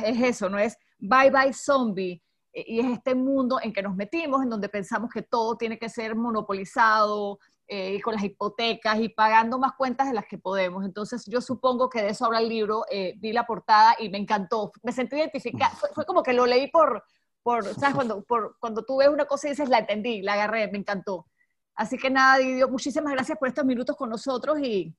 es 0.04 0.20
eso, 0.20 0.48
¿no? 0.48 0.58
Es 0.58 0.76
Bye 0.98 1.30
Bye 1.30 1.52
Zombie. 1.52 2.22
E, 2.52 2.64
y 2.66 2.80
es 2.80 2.86
este 2.86 3.14
mundo 3.14 3.58
en 3.62 3.72
que 3.72 3.82
nos 3.82 3.96
metimos, 3.96 4.42
en 4.42 4.50
donde 4.50 4.68
pensamos 4.68 5.10
que 5.10 5.22
todo 5.22 5.56
tiene 5.56 5.78
que 5.78 5.88
ser 5.88 6.14
monopolizado, 6.14 7.38
eh, 7.66 7.98
con 8.02 8.12
las 8.12 8.22
hipotecas 8.22 9.00
y 9.00 9.08
pagando 9.08 9.58
más 9.58 9.72
cuentas 9.72 10.06
de 10.06 10.12
las 10.12 10.26
que 10.26 10.36
podemos. 10.36 10.84
Entonces 10.84 11.24
yo 11.24 11.40
supongo 11.40 11.88
que 11.88 12.02
de 12.02 12.10
eso 12.10 12.26
habla 12.26 12.40
el 12.40 12.48
libro, 12.50 12.84
eh, 12.90 13.14
vi 13.16 13.32
la 13.32 13.46
portada 13.46 13.96
y 13.98 14.10
me 14.10 14.18
encantó, 14.18 14.70
me 14.82 14.92
sentí 14.92 15.16
identificada, 15.16 15.70
fue, 15.70 16.04
como 16.04 16.22
que 16.22 16.34
lo 16.34 16.44
leí 16.44 16.70
por, 16.70 17.02
por 17.42 17.64
¿sabes? 17.64 17.94
Cuando, 17.94 18.22
por, 18.24 18.58
cuando 18.60 18.84
tú 18.84 18.98
ves 18.98 19.08
una 19.08 19.24
cosa 19.24 19.46
y 19.46 19.52
dices, 19.52 19.70
la 19.70 19.78
entendí, 19.78 20.20
la 20.20 20.34
agarré, 20.34 20.70
me 20.70 20.76
encantó. 20.76 21.26
Así 21.74 21.98
que 21.98 22.10
nada, 22.10 22.38
Didio, 22.38 22.68
muchísimas 22.68 23.12
gracias 23.12 23.38
por 23.38 23.48
estos 23.48 23.64
minutos 23.64 23.96
con 23.96 24.08
nosotros 24.08 24.58
y 24.60 24.94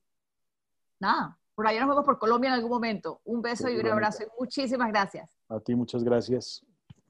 nada, 1.00 1.38
por 1.54 1.66
allá 1.66 1.80
nos 1.80 1.88
vemos 1.90 2.04
por 2.04 2.18
Colombia 2.18 2.48
en 2.48 2.54
algún 2.54 2.70
momento. 2.70 3.20
Un 3.24 3.40
beso 3.40 3.68
y 3.68 3.76
un 3.76 3.86
abrazo 3.86 4.24
y 4.24 4.26
muchísimas 4.38 4.88
gracias. 4.88 5.30
A 5.48 5.58
ti 5.60 5.74
muchas 5.74 6.04
gracias, 6.04 6.64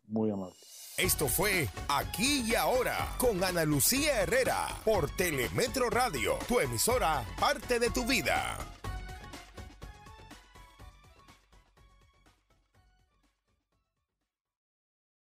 muy 0.07 0.31
amable. 0.31 0.57
Esto 0.97 1.29
fue 1.29 1.69
Aquí 1.89 2.43
y 2.47 2.55
Ahora 2.55 2.97
con 3.19 3.43
Ana 3.45 3.65
Lucía 3.65 4.23
Herrera 4.23 4.67
por 4.85 5.11
Telemetro 5.11 5.91
Radio, 5.91 6.39
tu 6.49 6.59
emisora, 6.59 7.23
parte 7.39 7.79
de 7.79 7.91
tu 7.91 8.07
vida. 8.07 8.57